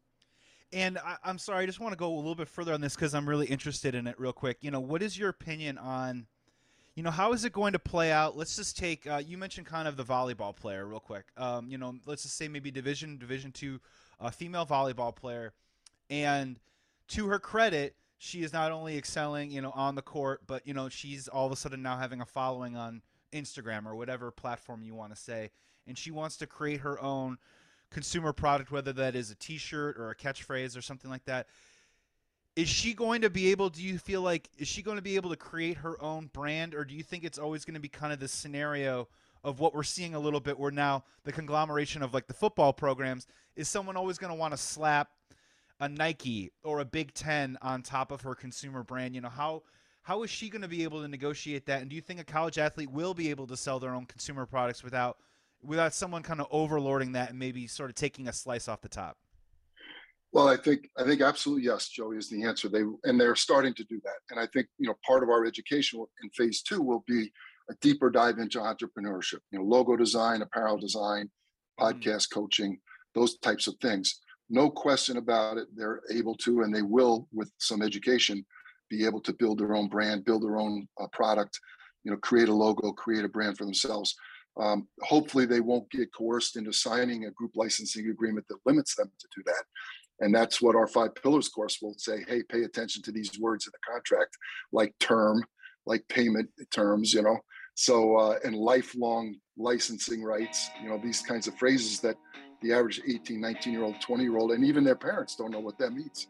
and 0.73 0.97
I, 0.99 1.17
am 1.25 1.37
sorry, 1.37 1.63
I 1.63 1.65
just 1.65 1.81
want 1.81 1.91
to 1.91 1.97
go 1.97 2.13
a 2.13 2.15
little 2.15 2.33
bit 2.33 2.47
further 2.47 2.73
on 2.73 2.79
this 2.79 2.95
because 2.95 3.13
I'm 3.13 3.27
really 3.27 3.45
interested 3.47 3.93
in 3.93 4.07
it, 4.07 4.17
real 4.17 4.31
quick. 4.31 4.59
You 4.61 4.71
know, 4.71 4.79
what 4.79 5.01
is 5.01 5.17
your 5.17 5.27
opinion 5.27 5.77
on 5.77 6.27
you 6.95 7.03
know, 7.03 7.11
how 7.11 7.31
is 7.31 7.45
it 7.45 7.53
going 7.53 7.73
to 7.73 7.79
play 7.79 8.11
out? 8.11 8.35
Let's 8.35 8.55
just 8.55 8.77
take 8.77 9.07
uh, 9.07 9.21
you 9.25 9.37
mentioned 9.37 9.65
kind 9.65 9.87
of 9.87 9.95
the 9.95 10.03
volleyball 10.03 10.55
player 10.55 10.85
real 10.85 10.99
quick. 10.99 11.25
Um, 11.37 11.69
you 11.69 11.77
know, 11.77 11.95
let's 12.05 12.23
just 12.23 12.37
say 12.37 12.47
maybe 12.47 12.69
division 12.69 13.17
division 13.17 13.51
two 13.51 13.79
uh, 14.19 14.29
female 14.29 14.65
volleyball 14.65 15.15
player, 15.15 15.53
and 16.09 16.59
to 17.11 17.27
her 17.27 17.39
credit, 17.39 17.95
she 18.17 18.41
is 18.43 18.53
not 18.53 18.71
only 18.71 18.97
excelling, 18.97 19.51
you 19.51 19.61
know, 19.61 19.71
on 19.71 19.95
the 19.95 20.01
court, 20.01 20.41
but 20.47 20.65
you 20.65 20.73
know, 20.73 20.89
she's 20.89 21.27
all 21.27 21.45
of 21.45 21.51
a 21.51 21.55
sudden 21.55 21.81
now 21.81 21.97
having 21.97 22.21
a 22.21 22.25
following 22.25 22.77
on 22.77 23.01
Instagram 23.33 23.85
or 23.85 23.95
whatever 23.95 24.31
platform 24.31 24.81
you 24.83 24.93
want 24.93 25.13
to 25.13 25.21
say, 25.21 25.51
and 25.87 25.97
she 25.97 26.11
wants 26.11 26.37
to 26.37 26.47
create 26.47 26.81
her 26.81 27.01
own 27.01 27.37
consumer 27.89 28.31
product, 28.31 28.71
whether 28.71 28.93
that 28.93 29.15
is 29.15 29.29
a 29.29 29.35
T-shirt 29.35 29.97
or 29.97 30.09
a 30.09 30.15
catchphrase 30.15 30.77
or 30.77 30.81
something 30.81 31.11
like 31.11 31.25
that. 31.25 31.47
Is 32.55 32.69
she 32.69 32.93
going 32.93 33.21
to 33.21 33.29
be 33.29 33.51
able 33.51 33.69
do 33.69 33.81
you 33.81 33.97
feel 33.97 34.21
like 34.21 34.49
is 34.57 34.67
she 34.67 34.81
going 34.81 34.97
to 34.97 35.01
be 35.01 35.15
able 35.15 35.29
to 35.29 35.37
create 35.37 35.77
her 35.77 36.01
own 36.01 36.29
brand 36.33 36.75
or 36.75 36.83
do 36.83 36.93
you 36.93 37.03
think 37.03 37.23
it's 37.23 37.39
always 37.39 37.63
going 37.63 37.75
to 37.75 37.79
be 37.79 37.87
kind 37.87 38.11
of 38.11 38.19
the 38.19 38.27
scenario 38.27 39.07
of 39.43 39.59
what 39.59 39.73
we're 39.73 39.83
seeing 39.83 40.15
a 40.15 40.19
little 40.19 40.41
bit 40.41 40.59
where 40.59 40.69
now 40.69 41.03
the 41.23 41.31
conglomeration 41.31 42.03
of 42.03 42.13
like 42.13 42.27
the 42.27 42.33
football 42.33 42.73
programs 42.73 43.25
is 43.55 43.69
someone 43.69 43.95
always 43.95 44.17
going 44.17 44.31
to 44.33 44.37
want 44.37 44.51
to 44.53 44.57
slap 44.57 45.11
a 45.81 45.89
Nike 45.89 46.51
or 46.63 46.79
a 46.79 46.85
Big 46.85 47.13
10 47.13 47.57
on 47.61 47.81
top 47.81 48.11
of 48.11 48.21
her 48.21 48.33
consumer 48.33 48.83
brand 48.83 49.13
you 49.13 49.21
know 49.21 49.29
how 49.29 49.63
how 50.03 50.23
is 50.23 50.29
she 50.29 50.49
going 50.49 50.61
to 50.61 50.67
be 50.67 50.83
able 50.83 51.01
to 51.01 51.07
negotiate 51.07 51.65
that 51.65 51.81
and 51.81 51.89
do 51.89 51.95
you 51.95 52.01
think 52.01 52.19
a 52.21 52.23
college 52.23 52.57
athlete 52.57 52.89
will 52.89 53.13
be 53.13 53.29
able 53.29 53.47
to 53.47 53.57
sell 53.57 53.79
their 53.79 53.93
own 53.93 54.05
consumer 54.05 54.45
products 54.45 54.83
without 54.83 55.17
without 55.61 55.93
someone 55.93 56.23
kind 56.23 56.39
of 56.39 56.49
overlording 56.49 57.13
that 57.13 57.31
and 57.31 57.39
maybe 57.39 57.67
sort 57.67 57.89
of 57.89 57.95
taking 57.95 58.27
a 58.29 58.33
slice 58.33 58.67
off 58.69 58.81
the 58.81 58.87
top 58.87 59.17
well, 60.33 60.47
I 60.47 60.55
think 60.55 60.89
I 60.97 61.03
think 61.03 61.21
absolutely 61.21 61.65
yes, 61.65 61.89
Joey 61.89 62.17
is 62.17 62.29
the 62.29 62.43
answer. 62.43 62.69
They 62.69 62.83
and 63.03 63.19
they're 63.19 63.35
starting 63.35 63.73
to 63.73 63.83
do 63.83 63.99
that, 64.05 64.15
and 64.29 64.39
I 64.39 64.47
think 64.53 64.67
you 64.77 64.87
know 64.87 64.95
part 65.05 65.23
of 65.23 65.29
our 65.29 65.45
education 65.45 66.03
in 66.23 66.29
phase 66.29 66.61
two 66.61 66.81
will 66.81 67.03
be 67.05 67.31
a 67.69 67.73
deeper 67.81 68.09
dive 68.09 68.37
into 68.37 68.59
entrepreneurship. 68.59 69.39
You 69.51 69.59
know, 69.59 69.65
logo 69.65 69.97
design, 69.97 70.41
apparel 70.41 70.77
design, 70.77 71.29
mm-hmm. 71.79 71.85
podcast 71.85 72.29
mm-hmm. 72.29 72.39
coaching, 72.39 72.79
those 73.13 73.37
types 73.39 73.67
of 73.67 73.75
things. 73.81 74.21
No 74.51 74.69
question 74.69 75.17
about 75.17 75.57
it. 75.57 75.67
They're 75.75 76.01
able 76.13 76.35
to, 76.35 76.61
and 76.61 76.75
they 76.75 76.81
will, 76.81 77.27
with 77.31 77.51
some 77.57 77.81
education, 77.81 78.45
be 78.89 79.05
able 79.05 79.21
to 79.21 79.33
build 79.33 79.59
their 79.59 79.73
own 79.73 79.87
brand, 79.87 80.25
build 80.25 80.43
their 80.43 80.57
own 80.57 80.87
uh, 80.99 81.07
product. 81.13 81.57
You 82.03 82.11
know, 82.11 82.17
create 82.17 82.49
a 82.49 82.53
logo, 82.53 82.91
create 82.91 83.25
a 83.25 83.29
brand 83.29 83.57
for 83.57 83.63
themselves. 83.63 84.15
Um, 84.59 84.87
hopefully, 85.01 85.45
they 85.45 85.61
won't 85.61 85.89
get 85.89 86.13
coerced 86.13 86.57
into 86.57 86.73
signing 86.73 87.25
a 87.25 87.31
group 87.31 87.51
licensing 87.55 88.09
agreement 88.09 88.45
that 88.49 88.57
limits 88.65 88.95
them 88.95 89.09
to 89.19 89.27
do 89.35 89.41
that 89.45 89.63
and 90.21 90.33
that's 90.33 90.61
what 90.61 90.75
our 90.75 90.87
five 90.87 91.13
pillars 91.15 91.49
course 91.49 91.79
will 91.81 91.95
say 91.97 92.23
hey 92.27 92.41
pay 92.43 92.63
attention 92.63 93.01
to 93.01 93.11
these 93.11 93.37
words 93.39 93.67
in 93.67 93.71
the 93.73 93.91
contract 93.91 94.37
like 94.71 94.93
term 94.99 95.43
like 95.85 96.07
payment 96.07 96.49
terms 96.71 97.13
you 97.13 97.21
know 97.21 97.37
so 97.75 98.15
uh, 98.15 98.37
and 98.43 98.55
lifelong 98.55 99.35
licensing 99.57 100.23
rights 100.23 100.69
you 100.81 100.87
know 100.87 100.99
these 101.03 101.21
kinds 101.21 101.47
of 101.47 101.55
phrases 101.57 101.99
that 101.99 102.15
the 102.61 102.73
average 102.73 103.01
18 103.07 103.39
19 103.39 103.73
year 103.73 103.83
old 103.83 103.99
20 104.01 104.23
year 104.23 104.37
old 104.37 104.51
and 104.51 104.63
even 104.63 104.83
their 104.83 104.95
parents 104.95 105.35
don't 105.35 105.51
know 105.51 105.59
what 105.59 105.77
that 105.77 105.91
means 105.91 106.27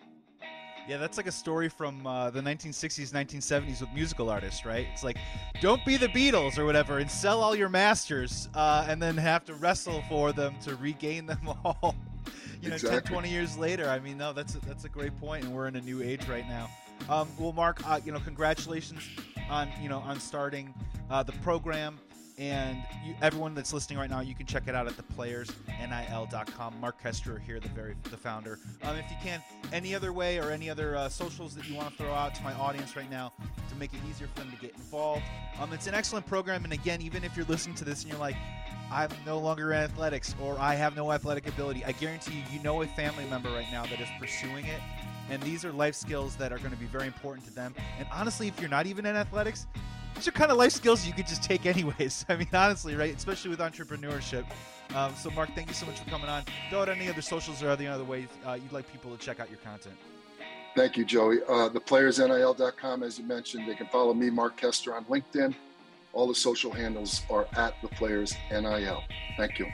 yeah, 0.88 0.98
that's 0.98 1.15
like 1.15 1.28
a 1.28 1.32
story 1.32 1.70
from 1.70 2.06
uh, 2.08 2.32
the 2.32 2.41
1960s, 2.41 3.12
1970s 3.12 3.82
with 3.82 3.91
musical 3.94 4.32
artists, 4.32 4.65
right? 4.65 4.88
It's 4.91 5.04
like, 5.04 5.17
don't 5.62 5.86
be 5.86 5.96
the 5.96 6.08
Beatles 6.08 6.58
or 6.58 6.65
whatever 6.65 6.98
and 6.98 7.10
sell 7.10 7.41
all 7.41 7.56
your 7.56 7.70
masters 7.70 8.50
uh, 8.56 8.88
and 8.89 9.00
then 9.00 9.15
have 9.15 9.46
to 9.46 9.54
wrestle 9.54 10.04
for 10.10 10.34
them 10.34 10.56
to 10.63 10.76
regain 10.78 11.28
them 11.28 11.50
all 11.63 11.96
you 12.62 12.70
know, 12.70 12.76
exactly. 12.76 13.02
10, 13.02 13.13
20 13.13 13.30
years 13.30 13.58
later. 13.58 13.89
I 13.89 14.00
mean, 14.00 14.17
no, 14.17 14.34
that's 14.34 14.56
a, 14.56 14.60
that's 14.60 14.86
a 14.86 14.89
great 14.89 15.17
point, 15.20 15.44
and 15.46 15.54
we're 15.54 15.67
in 15.67 15.76
a 15.76 15.82
new 15.82 16.02
age 16.02 16.28
right 16.28 16.48
now. 16.48 16.70
Um, 17.10 17.28
well, 17.39 17.54
Mark, 17.54 17.82
uh, 17.88 18.00
you 18.06 18.12
know, 18.12 18.20
congratulations 18.20 19.02
on 19.50 19.70
you 19.82 19.89
know 19.89 20.00
on 20.00 20.20
starting 20.20 20.74
uh, 21.10 21.24
the 21.24 21.32
program. 21.34 22.00
And 22.42 22.84
you, 23.06 23.14
everyone 23.22 23.54
that's 23.54 23.72
listening 23.72 24.00
right 24.00 24.10
now, 24.10 24.22
you 24.22 24.34
can 24.34 24.48
check 24.48 24.64
it 24.66 24.74
out 24.74 24.88
at 24.88 24.94
theplayersnil.com. 24.94 26.80
Mark 26.82 27.00
Kester 27.00 27.38
here, 27.38 27.60
the 27.60 27.70
very 27.70 27.94
the 28.10 28.18
founder. 28.18 28.58
Um, 28.82 28.96
if 28.96 29.06
you 29.12 29.18
can, 29.22 29.44
any 29.72 29.94
other 29.94 30.12
way 30.12 30.40
or 30.40 30.50
any 30.50 30.68
other 30.68 30.96
uh, 30.96 31.08
socials 31.08 31.54
that 31.54 31.70
you 31.70 31.76
want 31.76 31.92
to 31.92 32.04
throw 32.04 32.12
out 32.12 32.34
to 32.34 32.42
my 32.42 32.54
audience 32.54 32.96
right 32.96 33.10
now 33.12 33.32
to 33.70 33.76
make 33.76 33.94
it 33.94 34.00
easier 34.10 34.26
for 34.26 34.40
them 34.40 34.52
to 34.52 34.58
get 34.58 34.74
involved. 34.74 35.22
Um, 35.60 35.72
it's 35.72 35.86
an 35.86 35.94
excellent 35.94 36.26
program, 36.26 36.64
and 36.64 36.74
again, 36.74 37.00
even 37.04 37.24
if 37.24 37.38
you're 37.38 37.46
listening 37.46 37.76
to 37.76 37.86
this 37.86 38.02
and 38.02 38.12
you're 38.12 38.20
like, 38.20 38.38
I'm 38.92 39.12
no 39.24 39.38
longer 39.38 39.72
in 39.74 39.78
athletics 39.78 40.34
or 40.42 40.58
I 40.60 40.74
have 40.74 40.96
no 40.96 41.12
athletic 41.12 41.48
ability. 41.48 41.86
I 41.86 41.92
guarantee 41.92 42.38
you, 42.38 42.44
you 42.52 42.64
know 42.64 42.82
a 42.82 42.88
family 42.88 43.26
member 43.26 43.52
right 43.52 43.72
now 43.72 43.84
that 43.84 44.02
is 44.02 44.10
pursuing 44.20 44.66
it. 44.66 44.82
And 45.30 45.42
these 45.44 45.64
are 45.64 45.72
life 45.72 45.94
skills 45.94 46.36
that 46.38 46.52
are 46.52 46.58
going 46.58 46.72
to 46.72 46.78
be 46.78 46.88
very 46.88 47.06
important 47.06 47.46
to 47.46 47.54
them. 47.54 47.76
And 48.00 48.08
honestly, 48.12 48.48
if 48.48 48.60
you're 48.60 48.70
not 48.70 48.88
even 48.88 49.06
in 49.06 49.16
athletics, 49.16 49.68
these 50.15 50.28
are 50.28 50.32
kind 50.32 50.52
of 50.52 50.58
life 50.58 50.71
skills 50.71 51.06
you 51.06 51.13
could 51.13 51.28
just 51.28 51.43
take 51.43 51.65
anyways. 51.65 52.26
I 52.30 52.36
mean, 52.36 52.47
honestly, 52.54 52.95
right? 52.95 53.15
Especially 53.15 53.50
with 53.50 53.60
entrepreneurship. 53.60 54.45
Um, 54.95 55.13
so, 55.15 55.30
Mark, 55.32 55.50
thank 55.56 55.67
you 55.67 55.74
so 55.74 55.86
much 55.86 56.00
for 56.00 56.10
coming 56.10 56.30
on. 56.30 56.43
Throw 56.69 56.82
out 56.82 56.89
any 56.89 57.10
other 57.10 57.21
socials 57.21 57.63
or 57.63 57.69
any 57.69 57.88
other 57.88 58.04
ways 58.04 58.28
uh, 58.45 58.54
you'd 58.54 58.71
like 58.71 58.91
people 58.91 59.15
to 59.15 59.24
check 59.24 59.39
out 59.39 59.50
your 59.50 59.60
content. 59.60 59.95
Thank 60.76 60.97
you, 60.97 61.06
Joey. 61.06 61.39
Uh, 61.43 61.69
theplayersnil.com, 61.69 63.04
as 63.04 63.19
you 63.19 63.26
mentioned, 63.26 63.67
they 63.67 63.76
can 63.76 63.88
follow 63.88 64.13
me, 64.13 64.30
Mark 64.30 64.58
Kester, 64.58 64.95
on 64.95 65.06
LinkedIn. 65.06 65.54
All 66.13 66.28
the 66.28 66.36
social 66.36 66.71
handles 66.71 67.24
are 67.30 67.47
at 67.54 67.74
the 67.82 67.88
Players 67.89 68.34
NIL. 68.52 69.04
Thank 69.38 69.60
you. 69.60 69.67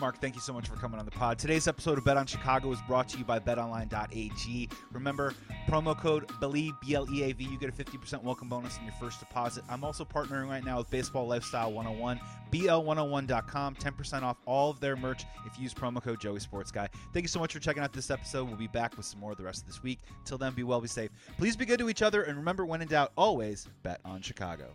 Mark, 0.00 0.18
thank 0.18 0.34
you 0.34 0.40
so 0.40 0.54
much 0.54 0.66
for 0.66 0.76
coming 0.76 0.98
on 0.98 1.04
the 1.04 1.10
pod. 1.10 1.38
Today's 1.38 1.68
episode 1.68 1.98
of 1.98 2.04
Bet 2.04 2.16
on 2.16 2.24
Chicago 2.24 2.72
is 2.72 2.80
brought 2.88 3.06
to 3.10 3.18
you 3.18 3.24
by 3.24 3.38
betonline.ag. 3.38 4.68
Remember, 4.92 5.34
promo 5.68 5.96
code 5.96 6.26
BLEAV, 6.40 6.80
B 6.80 6.94
L 6.94 7.06
E 7.12 7.22
A 7.24 7.32
V, 7.32 7.44
you 7.44 7.58
get 7.58 7.68
a 7.68 7.72
50% 7.72 8.22
welcome 8.22 8.48
bonus 8.48 8.78
on 8.78 8.84
your 8.84 8.94
first 8.94 9.20
deposit. 9.20 9.62
I'm 9.68 9.84
also 9.84 10.04
partnering 10.04 10.48
right 10.48 10.64
now 10.64 10.78
with 10.78 10.88
Baseball 10.88 11.26
Lifestyle 11.26 11.70
101, 11.72 12.18
BL101.com, 12.50 13.74
10% 13.74 14.22
off 14.22 14.38
all 14.46 14.70
of 14.70 14.80
their 14.80 14.96
merch 14.96 15.24
if 15.44 15.58
you 15.58 15.64
use 15.64 15.74
promo 15.74 16.02
code 16.02 16.18
Joey 16.18 16.40
Sports 16.40 16.70
Guy. 16.72 16.88
Thank 17.12 17.24
you 17.24 17.28
so 17.28 17.38
much 17.38 17.52
for 17.52 17.60
checking 17.60 17.82
out 17.82 17.92
this 17.92 18.10
episode. 18.10 18.48
We'll 18.48 18.56
be 18.56 18.68
back 18.68 18.96
with 18.96 19.04
some 19.04 19.20
more 19.20 19.34
the 19.34 19.44
rest 19.44 19.62
of 19.62 19.66
this 19.66 19.82
week. 19.82 19.98
Till 20.24 20.38
then, 20.38 20.54
be 20.54 20.62
well, 20.62 20.80
be 20.80 20.88
safe. 20.88 21.10
Please 21.36 21.56
be 21.56 21.66
good 21.66 21.78
to 21.78 21.90
each 21.90 22.00
other, 22.00 22.22
and 22.22 22.38
remember, 22.38 22.64
when 22.64 22.80
in 22.80 22.88
doubt, 22.88 23.12
always 23.16 23.68
bet 23.82 24.00
on 24.06 24.22
Chicago. 24.22 24.74